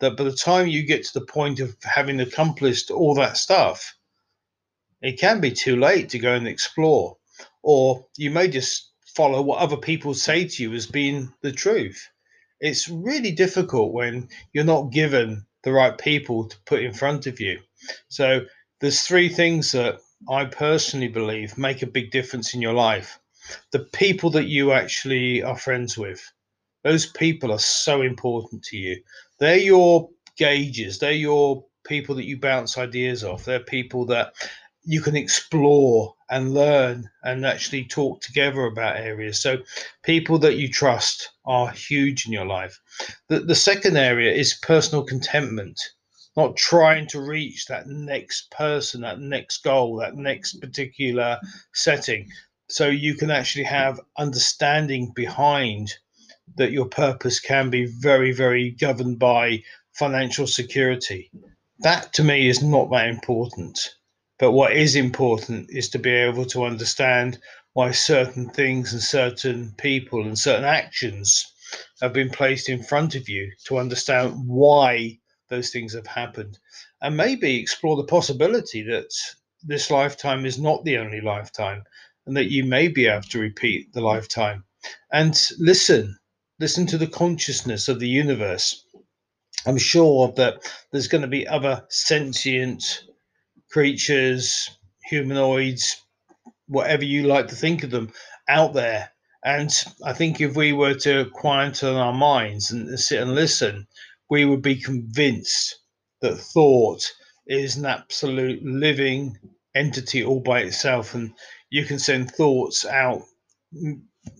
that 0.00 0.16
by 0.16 0.24
the 0.24 0.32
time 0.32 0.68
you 0.68 0.84
get 0.84 1.04
to 1.04 1.18
the 1.18 1.26
point 1.26 1.60
of 1.60 1.76
having 1.82 2.20
accomplished 2.20 2.90
all 2.90 3.14
that 3.14 3.36
stuff, 3.36 3.96
it 5.02 5.18
can 5.18 5.40
be 5.40 5.50
too 5.50 5.76
late 5.76 6.08
to 6.10 6.18
go 6.18 6.34
and 6.34 6.46
explore. 6.46 7.16
Or 7.62 8.06
you 8.16 8.30
may 8.30 8.48
just 8.48 8.90
follow 9.16 9.42
what 9.42 9.58
other 9.58 9.76
people 9.76 10.14
say 10.14 10.46
to 10.46 10.62
you 10.62 10.72
as 10.74 10.86
being 10.86 11.32
the 11.42 11.52
truth. 11.52 12.08
It's 12.60 12.88
really 12.88 13.32
difficult 13.32 13.92
when 13.92 14.28
you're 14.52 14.64
not 14.64 14.90
given 14.92 15.46
the 15.62 15.72
right 15.72 15.96
people 15.98 16.48
to 16.48 16.56
put 16.66 16.82
in 16.82 16.92
front 16.94 17.26
of 17.26 17.40
you. 17.40 17.60
So 18.08 18.42
there's 18.80 19.02
three 19.02 19.28
things 19.28 19.72
that 19.72 20.00
I 20.28 20.44
personally 20.46 21.08
believe 21.08 21.58
make 21.58 21.82
a 21.82 21.86
big 21.86 22.10
difference 22.10 22.54
in 22.54 22.62
your 22.62 22.74
life. 22.74 23.18
the 23.72 23.80
people 23.80 24.30
that 24.30 24.46
you 24.46 24.72
actually 24.72 25.42
are 25.42 25.56
friends 25.56 25.96
with. 25.96 26.32
Those 26.84 27.06
people 27.06 27.52
are 27.52 27.58
so 27.58 28.02
important 28.02 28.62
to 28.64 28.76
you. 28.76 29.02
They're 29.38 29.56
your 29.58 30.10
gauges, 30.36 30.98
they're 30.98 31.12
your 31.12 31.64
people 31.86 32.14
that 32.16 32.26
you 32.26 32.38
bounce 32.38 32.78
ideas 32.78 33.24
off. 33.24 33.44
They're 33.44 33.60
people 33.60 34.04
that 34.06 34.34
you 34.84 35.00
can 35.00 35.16
explore 35.16 36.14
and 36.30 36.54
learn 36.54 37.08
and 37.22 37.46
actually 37.46 37.84
talk 37.84 38.20
together 38.20 38.64
about 38.64 38.96
areas. 38.96 39.40
So, 39.40 39.58
people 40.02 40.38
that 40.40 40.56
you 40.56 40.68
trust 40.68 41.30
are 41.48 41.70
huge 41.70 42.26
in 42.26 42.32
your 42.32 42.44
life. 42.44 42.78
The, 43.28 43.40
the 43.40 43.54
second 43.54 43.96
area 43.96 44.32
is 44.32 44.60
personal 44.62 45.02
contentment, 45.02 45.80
not 46.36 46.56
trying 46.56 47.08
to 47.08 47.20
reach 47.20 47.66
that 47.66 47.88
next 47.88 48.50
person, 48.52 49.00
that 49.00 49.18
next 49.18 49.64
goal, 49.64 49.96
that 49.96 50.14
next 50.14 50.60
particular 50.60 51.40
setting. 51.72 52.28
So, 52.68 52.88
you 52.88 53.14
can 53.14 53.30
actually 53.30 53.64
have 53.64 54.00
understanding 54.18 55.12
behind 55.16 55.94
that 56.56 56.70
your 56.72 56.86
purpose 56.86 57.40
can 57.40 57.70
be 57.70 57.86
very, 57.86 58.32
very 58.32 58.70
governed 58.70 59.18
by 59.18 59.62
financial 59.94 60.46
security. 60.46 61.30
That 61.80 62.12
to 62.14 62.22
me 62.22 62.48
is 62.48 62.62
not 62.62 62.90
that 62.90 63.08
important 63.08 63.96
but 64.38 64.52
what 64.52 64.72
is 64.72 64.94
important 64.94 65.68
is 65.70 65.88
to 65.90 65.98
be 65.98 66.10
able 66.10 66.44
to 66.46 66.64
understand 66.64 67.40
why 67.78 67.92
certain 67.92 68.50
things 68.50 68.92
and 68.92 69.00
certain 69.00 69.72
people 69.78 70.24
and 70.24 70.36
certain 70.36 70.64
actions 70.64 71.46
have 72.00 72.12
been 72.12 72.28
placed 72.28 72.68
in 72.68 72.82
front 72.82 73.14
of 73.14 73.28
you 73.28 73.52
to 73.62 73.78
understand 73.78 74.34
why 74.48 75.16
those 75.48 75.70
things 75.70 75.94
have 75.94 76.08
happened. 76.08 76.58
And 77.02 77.16
maybe 77.16 77.54
explore 77.54 77.94
the 77.94 78.02
possibility 78.02 78.82
that 78.82 79.14
this 79.62 79.92
lifetime 79.92 80.44
is 80.44 80.58
not 80.58 80.84
the 80.84 80.96
only 80.96 81.20
lifetime 81.20 81.84
and 82.26 82.36
that 82.36 82.50
you 82.50 82.64
may 82.64 82.88
be 82.88 83.06
able 83.06 83.22
to 83.28 83.38
repeat 83.38 83.92
the 83.92 84.00
lifetime. 84.00 84.64
And 85.12 85.40
listen, 85.60 86.18
listen 86.58 86.84
to 86.88 86.98
the 86.98 87.06
consciousness 87.06 87.86
of 87.86 88.00
the 88.00 88.08
universe. 88.08 88.86
I'm 89.66 89.78
sure 89.78 90.32
that 90.32 90.68
there's 90.90 91.06
going 91.06 91.22
to 91.22 91.28
be 91.28 91.46
other 91.46 91.86
sentient 91.90 93.04
creatures, 93.70 94.68
humanoids, 95.04 96.02
whatever 96.68 97.04
you 97.04 97.24
like 97.24 97.48
to 97.48 97.56
think 97.56 97.82
of 97.82 97.90
them, 97.90 98.12
out 98.48 98.74
there. 98.74 99.10
And 99.44 99.70
I 100.04 100.12
think 100.12 100.40
if 100.40 100.56
we 100.56 100.72
were 100.72 100.94
to 100.94 101.30
quieten 101.32 101.96
our 101.96 102.12
minds 102.12 102.70
and 102.70 102.98
sit 102.98 103.20
and 103.22 103.34
listen, 103.34 103.86
we 104.30 104.44
would 104.44 104.62
be 104.62 104.76
convinced 104.76 105.78
that 106.20 106.36
thought 106.38 107.10
is 107.46 107.76
an 107.76 107.86
absolute 107.86 108.62
living 108.62 109.38
entity 109.74 110.24
all 110.24 110.40
by 110.40 110.60
itself. 110.60 111.14
And 111.14 111.32
you 111.70 111.84
can 111.84 111.98
send 111.98 112.30
thoughts 112.30 112.84
out 112.84 113.22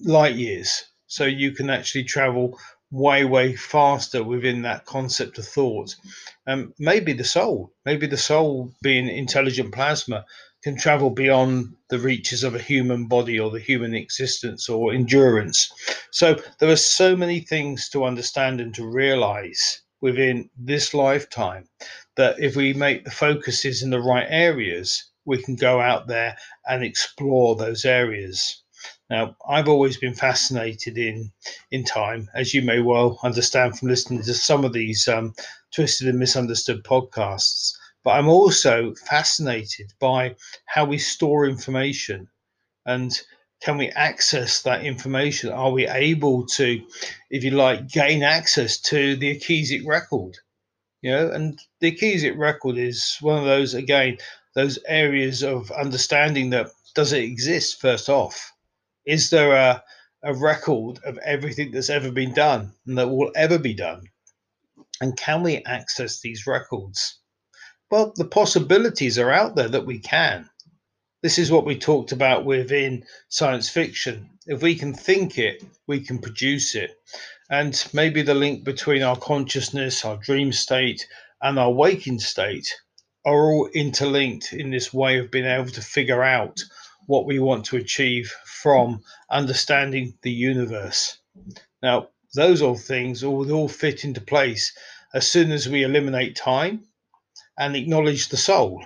light 0.05 0.35
years. 0.35 0.85
So 1.07 1.25
you 1.25 1.53
can 1.53 1.71
actually 1.71 2.05
travel 2.05 2.59
way, 2.91 3.25
way 3.25 3.55
faster 3.55 4.23
within 4.23 4.63
that 4.63 4.85
concept 4.85 5.39
of 5.39 5.47
thought. 5.47 5.95
Um, 6.47 6.75
maybe 6.79 7.13
the 7.13 7.25
soul, 7.25 7.73
maybe 7.85 8.07
the 8.07 8.17
soul 8.17 8.73
being 8.83 9.09
intelligent 9.09 9.73
plasma 9.73 10.25
can 10.63 10.77
travel 10.77 11.11
beyond 11.11 11.75
the 11.89 11.99
reaches 11.99 12.43
of 12.43 12.55
a 12.55 12.59
human 12.61 13.07
body 13.07 13.39
or 13.39 13.51
the 13.51 13.61
human 13.61 13.95
existence 13.95 14.69
or 14.69 14.93
endurance. 14.93 15.71
So 16.11 16.37
there 16.59 16.71
are 16.71 16.77
so 16.77 17.17
many 17.17 17.41
things 17.41 17.89
to 17.91 18.05
understand 18.05 18.61
and 18.61 18.75
to 18.75 18.87
realize 18.87 19.83
within 20.01 20.51
this 20.57 20.95
lifetime 20.95 21.69
that 22.17 22.39
if 22.39 22.57
we 22.57 22.73
make 22.73 23.05
the 23.05 23.11
focuses 23.11 23.83
in 23.83 23.91
the 23.91 24.01
right 24.01 24.27
areas, 24.29 25.11
we 25.25 25.43
can 25.43 25.57
go 25.57 25.81
out 25.81 26.09
there 26.09 26.37
and 26.67 26.83
explore 26.83 27.55
those 27.55 27.85
areas. 27.85 28.63
Now, 29.11 29.37
I've 29.49 29.69
always 29.69 29.97
been 29.97 30.15
fascinated 30.15 30.99
in 30.99 31.33
in 31.71 31.85
time, 31.85 32.29
as 32.35 32.55
you 32.55 32.63
may 32.63 32.81
well 32.81 33.19
understand 33.23 33.79
from 33.79 33.89
listening 33.89 34.23
to 34.23 34.35
some 34.35 34.65
of 34.65 34.73
these 34.73 35.09
um, 35.09 35.35
twisted 35.75 36.09
and 36.09 36.19
misunderstood 36.19 36.85
podcasts. 36.85 37.73
But 38.09 38.15
I'm 38.15 38.29
also 38.31 38.95
fascinated 38.95 39.93
by 40.01 40.35
how 40.65 40.87
we 40.87 40.97
store 40.97 41.47
information 41.47 42.31
and 42.87 43.13
can 43.61 43.77
we 43.77 43.91
access 43.91 44.63
that 44.63 44.83
information? 44.83 45.53
Are 45.53 45.71
we 45.71 45.87
able 45.87 46.47
to, 46.47 46.83
if 47.29 47.45
you 47.45 47.51
like, 47.51 47.87
gain 47.87 48.23
access 48.23 48.79
to 48.89 49.15
the 49.15 49.33
Akashic 49.33 49.87
record? 49.87 50.39
You 51.03 51.11
know, 51.11 51.31
and 51.33 51.61
the 51.81 51.89
Akashic 51.89 52.33
record 52.39 52.79
is 52.79 53.19
one 53.21 53.41
of 53.41 53.45
those 53.45 53.75
again, 53.75 54.17
those 54.55 54.79
areas 54.87 55.43
of 55.43 55.71
understanding 55.73 56.49
that 56.49 56.71
does 56.95 57.13
it 57.13 57.25
exist 57.25 57.79
first 57.79 58.09
off 58.09 58.55
is 59.05 59.29
there 59.29 59.53
a, 59.53 59.85
a 60.23 60.33
record 60.33 60.99
of 61.05 61.19
everything 61.19 61.73
that's 61.73 61.91
ever 61.91 62.11
been 62.11 62.33
done 62.33 62.73
and 62.87 62.97
that 62.97 63.09
will 63.11 63.33
ever 63.37 63.59
be 63.59 63.75
done? 63.75 64.05
And 65.03 65.15
can 65.15 65.43
we 65.43 65.63
access 65.65 66.21
these 66.21 66.47
records? 66.47 67.19
Well, 67.91 68.13
the 68.17 68.27
possibilities 68.27 69.19
are 69.19 69.31
out 69.31 69.55
there 69.55 69.69
that 69.69 69.87
we 69.87 69.99
can. 69.99 70.51
This 71.23 71.39
is 71.39 71.51
what 71.51 71.65
we 71.65 71.79
talked 71.79 72.13
about 72.13 72.45
within 72.45 73.07
science 73.31 73.71
fiction. 73.71 74.29
If 74.47 74.61
we 74.61 74.75
can 74.75 74.93
think 74.93 75.39
it, 75.39 75.65
we 75.87 76.01
can 76.01 76.19
produce 76.19 76.75
it. 76.75 77.01
And 77.49 77.83
maybe 77.95 78.21
the 78.21 78.35
link 78.35 78.63
between 78.63 79.03
our 79.03 79.17
consciousness, 79.17 80.05
our 80.05 80.19
dream 80.19 80.53
state, 80.53 81.09
and 81.41 81.59
our 81.59 81.73
waking 81.73 82.21
state 82.21 82.73
are 83.25 83.51
all 83.51 83.71
interlinked 83.75 84.53
in 84.53 84.71
this 84.71 84.93
way 84.93 85.19
of 85.19 85.31
being 85.31 85.47
able 85.47 85.71
to 85.71 85.81
figure 85.81 86.23
out 86.23 86.61
what 87.07 87.25
we 87.25 87.39
want 87.39 87.65
to 87.67 87.79
achieve 87.79 88.31
from 88.45 89.03
understanding 89.31 90.13
the 90.21 90.31
universe. 90.31 91.19
Now, 91.83 92.09
those 92.35 92.61
all 92.61 92.77
things 92.77 93.25
all, 93.25 93.51
all 93.51 93.69
fit 93.69 94.05
into 94.05 94.21
place 94.21 94.77
as 95.15 95.27
soon 95.27 95.53
as 95.53 95.71
we 95.71 95.85
eliminate 95.85 96.37
time 96.37 96.85
and 97.59 97.77
acknowledge 97.77 98.29
the 98.29 98.37
soul. 98.37 98.85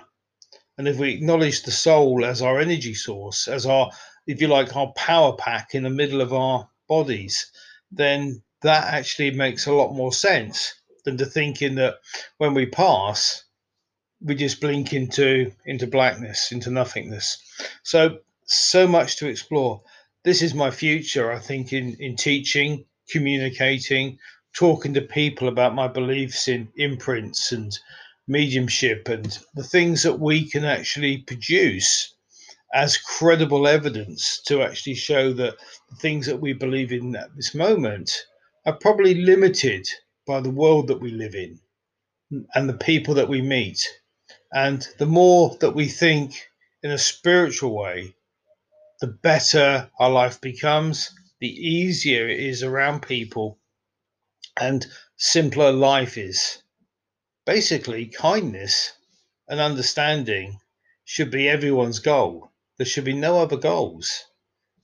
And 0.77 0.87
if 0.87 0.97
we 0.97 1.13
acknowledge 1.13 1.61
the 1.61 1.71
soul 1.71 2.25
as 2.25 2.41
our 2.41 2.59
energy 2.59 2.95
source, 2.95 3.47
as 3.47 3.65
our, 3.65 3.91
if 4.25 4.41
you 4.41 4.47
like, 4.47 4.75
our 4.75 4.91
power 4.93 5.33
pack 5.33 5.75
in 5.75 5.83
the 5.83 5.89
middle 5.89 6.19
of 6.19 6.33
our 6.33 6.67
bodies, 6.89 7.51
then 7.91 8.41
that 8.63 8.91
actually 8.93 9.31
makes 9.31 9.67
a 9.67 9.73
lot 9.73 9.93
more 9.93 10.11
sense 10.11 10.73
than 11.05 11.17
to 11.17 11.25
thinking 11.25 11.75
that 11.75 11.95
when 12.37 12.53
we 12.53 12.65
pass, 12.65 13.43
we 14.21 14.35
just 14.35 14.61
blink 14.61 14.93
into 14.93 15.51
into 15.65 15.85
blackness, 15.85 16.51
into 16.51 16.71
nothingness. 16.71 17.37
So 17.83 18.19
so 18.45 18.87
much 18.87 19.17
to 19.17 19.27
explore. 19.27 19.81
This 20.23 20.41
is 20.41 20.53
my 20.53 20.71
future, 20.71 21.31
I 21.31 21.39
think, 21.39 21.73
in 21.73 21.95
in 21.99 22.15
teaching, 22.15 22.85
communicating, 23.09 24.17
talking 24.53 24.93
to 24.93 25.01
people 25.01 25.49
about 25.49 25.75
my 25.75 25.87
beliefs 25.87 26.47
in 26.47 26.69
imprints 26.77 27.51
and 27.51 27.77
mediumship 28.27 29.07
and 29.09 29.39
the 29.55 29.63
things 29.63 30.03
that 30.03 30.19
we 30.19 30.49
can 30.49 30.65
actually 30.65 31.17
produce 31.17 32.15
as 32.73 32.97
credible 32.97 33.67
evidence 33.67 34.41
to 34.47 34.61
actually 34.63 34.95
show 34.95 35.33
that 35.33 35.55
the 35.89 35.95
things 35.97 36.25
that 36.25 36.39
we 36.41 36.53
believe 36.53 36.91
in 36.91 37.15
at 37.15 37.35
this 37.35 37.53
moment 37.53 38.25
are 38.65 38.77
probably 38.77 39.13
limited 39.15 39.87
by 40.25 40.39
the 40.39 40.49
world 40.49 40.87
that 40.87 41.01
we 41.01 41.11
live 41.11 41.35
in 41.35 41.59
and 42.55 42.67
the 42.67 42.77
people 42.77 43.13
that 43.13 43.29
we 43.29 43.41
meet 43.41 43.87
and 44.53 44.87
the 44.99 45.05
more 45.05 45.57
that 45.61 45.75
we 45.75 45.87
think 45.87 46.49
in 46.83 46.91
a 46.91 46.97
spiritual 46.97 47.75
way, 47.75 48.15
the 49.01 49.07
better 49.07 49.89
our 49.99 50.09
life 50.09 50.39
becomes, 50.41 51.13
the 51.39 51.47
easier 51.49 52.27
it 52.27 52.39
is 52.39 52.63
around 52.63 53.01
people, 53.01 53.59
and 54.59 54.85
simpler 55.17 55.71
life 55.71 56.17
is. 56.17 56.62
Basically, 57.45 58.05
kindness 58.05 58.93
and 59.47 59.59
understanding 59.59 60.59
should 61.03 61.31
be 61.31 61.49
everyone's 61.49 61.99
goal. 61.99 62.51
There 62.77 62.85
should 62.85 63.03
be 63.03 63.13
no 63.13 63.39
other 63.39 63.57
goals. 63.57 64.23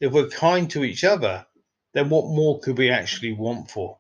If 0.02 0.12
we're 0.12 0.30
kind 0.30 0.70
to 0.72 0.84
each 0.84 1.04
other, 1.04 1.46
then 1.94 2.10
what 2.10 2.26
more 2.26 2.60
could 2.60 2.78
we 2.78 2.90
actually 2.90 3.34
want 3.34 3.72
for? 3.72 3.99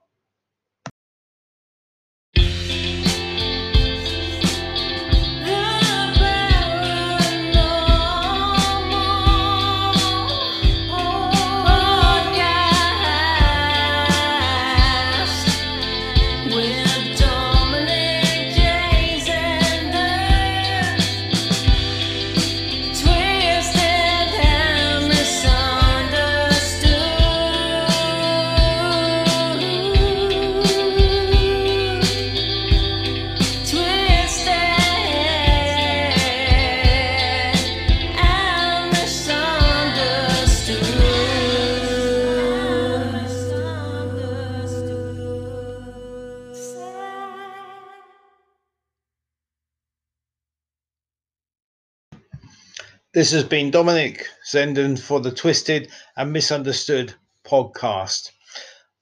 This 53.20 53.32
has 53.32 53.44
been 53.44 53.70
Dominic 53.70 54.30
Zenden 54.50 54.98
for 54.98 55.20
the 55.20 55.30
Twisted 55.30 55.92
and 56.16 56.32
Misunderstood 56.32 57.14
podcast. 57.46 58.32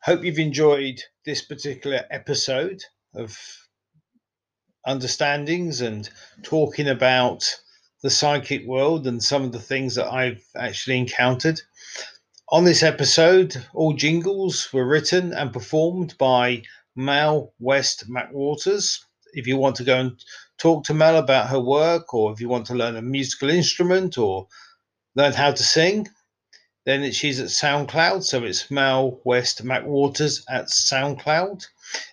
Hope 0.02 0.24
you've 0.24 0.40
enjoyed 0.40 1.00
this 1.24 1.44
particular 1.44 2.04
episode 2.10 2.82
of 3.14 3.38
understandings 4.88 5.82
and 5.82 6.10
talking 6.42 6.88
about 6.88 7.44
the 8.02 8.10
psychic 8.10 8.66
world 8.66 9.06
and 9.06 9.22
some 9.22 9.44
of 9.44 9.52
the 9.52 9.62
things 9.62 9.94
that 9.94 10.12
I've 10.12 10.44
actually 10.56 10.98
encountered. 10.98 11.62
On 12.50 12.64
this 12.64 12.82
episode, 12.82 13.64
all 13.76 13.94
jingles 13.94 14.74
were 14.74 14.88
written 14.88 15.32
and 15.32 15.54
performed 15.54 16.18
by 16.18 16.64
Mal 16.96 17.54
West 17.60 18.10
McWaters. 18.10 18.98
If 19.34 19.46
you 19.46 19.58
want 19.58 19.76
to 19.76 19.84
go 19.84 20.00
and 20.00 20.24
talk 20.58 20.84
to 20.86 20.94
Mel 20.94 21.18
about 21.18 21.50
her 21.50 21.60
work, 21.60 22.14
or 22.14 22.32
if 22.32 22.42
you 22.42 22.50
want 22.50 22.66
to 22.68 22.76
learn 22.76 22.96
a 22.96 23.02
musical 23.02 23.50
instrument 23.50 24.18
or 24.18 24.48
learn 25.16 25.34
how 25.34 25.52
to 25.52 25.64
sing, 25.64 26.08
then 26.86 27.12
she's 27.12 27.40
at 27.40 27.48
SoundCloud. 27.48 28.24
So 28.24 28.44
it's 28.44 28.72
Mel 28.72 29.20
West 29.26 29.64
McWaters 29.64 30.44
at 30.50 30.68
SoundCloud. 30.68 31.66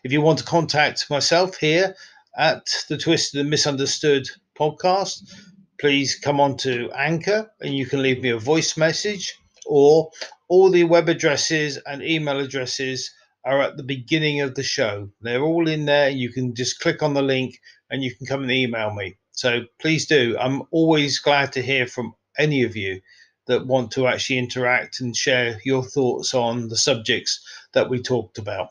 If 0.03 0.13
you 0.13 0.21
want 0.21 0.39
to 0.41 0.45
contact 0.45 1.11
myself 1.11 1.57
here 1.57 1.95
at 2.37 2.67
the 2.89 2.99
Twisted 2.99 3.41
and 3.41 3.51
Misunderstood 3.51 4.29
podcast, 4.59 5.33
please 5.81 6.15
come 6.15 6.41
on 6.41 6.57
to 6.59 6.91
Anchor 6.93 7.51
and 7.61 7.75
you 7.75 7.87
can 7.87 8.03
leave 8.03 8.23
me 8.23 8.31
a 8.31 8.39
voice 8.39 8.77
message 8.77 9.39
or 9.67 10.11
all 10.49 10.71
the 10.71 10.85
web 10.85 11.09
addresses 11.09 11.79
and 11.87 12.03
email 12.03 12.39
addresses 12.39 13.13
are 13.45 13.61
at 13.61 13.77
the 13.77 13.83
beginning 13.83 14.41
of 14.41 14.55
the 14.55 14.63
show. 14.63 15.09
They're 15.21 15.43
all 15.43 15.69
in 15.69 15.85
there. 15.85 16.09
You 16.09 16.31
can 16.33 16.55
just 16.55 16.81
click 16.81 17.03
on 17.03 17.15
the 17.15 17.23
link 17.23 17.61
and 17.91 18.03
you 18.03 18.15
can 18.15 18.27
come 18.27 18.43
and 18.43 18.51
email 18.51 18.93
me. 18.93 19.17
So 19.33 19.65
please 19.81 20.07
do. 20.07 20.37
I'm 20.39 20.63
always 20.71 21.19
glad 21.19 21.53
to 21.53 21.63
hear 21.63 21.87
from 21.87 22.15
any 22.39 22.63
of 22.63 22.77
you 22.77 23.01
that 23.47 23.67
want 23.67 23.91
to 23.93 24.07
actually 24.07 24.39
interact 24.39 25.01
and 25.01 25.17
share 25.17 25.61
your 25.65 25.83
thoughts 25.83 26.35
on 26.35 26.69
the 26.69 26.77
subjects 26.77 27.41
that 27.73 27.91
we 27.91 28.01
talked 28.01 28.39
about. 28.39 28.71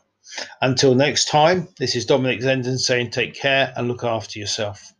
Until 0.62 0.94
next 0.94 1.28
time, 1.28 1.68
this 1.78 1.94
is 1.94 2.06
Dominic 2.06 2.40
Zenden 2.40 2.78
saying 2.78 3.10
take 3.10 3.34
care 3.34 3.72
and 3.76 3.88
look 3.88 4.02
after 4.02 4.38
yourself. 4.38 4.93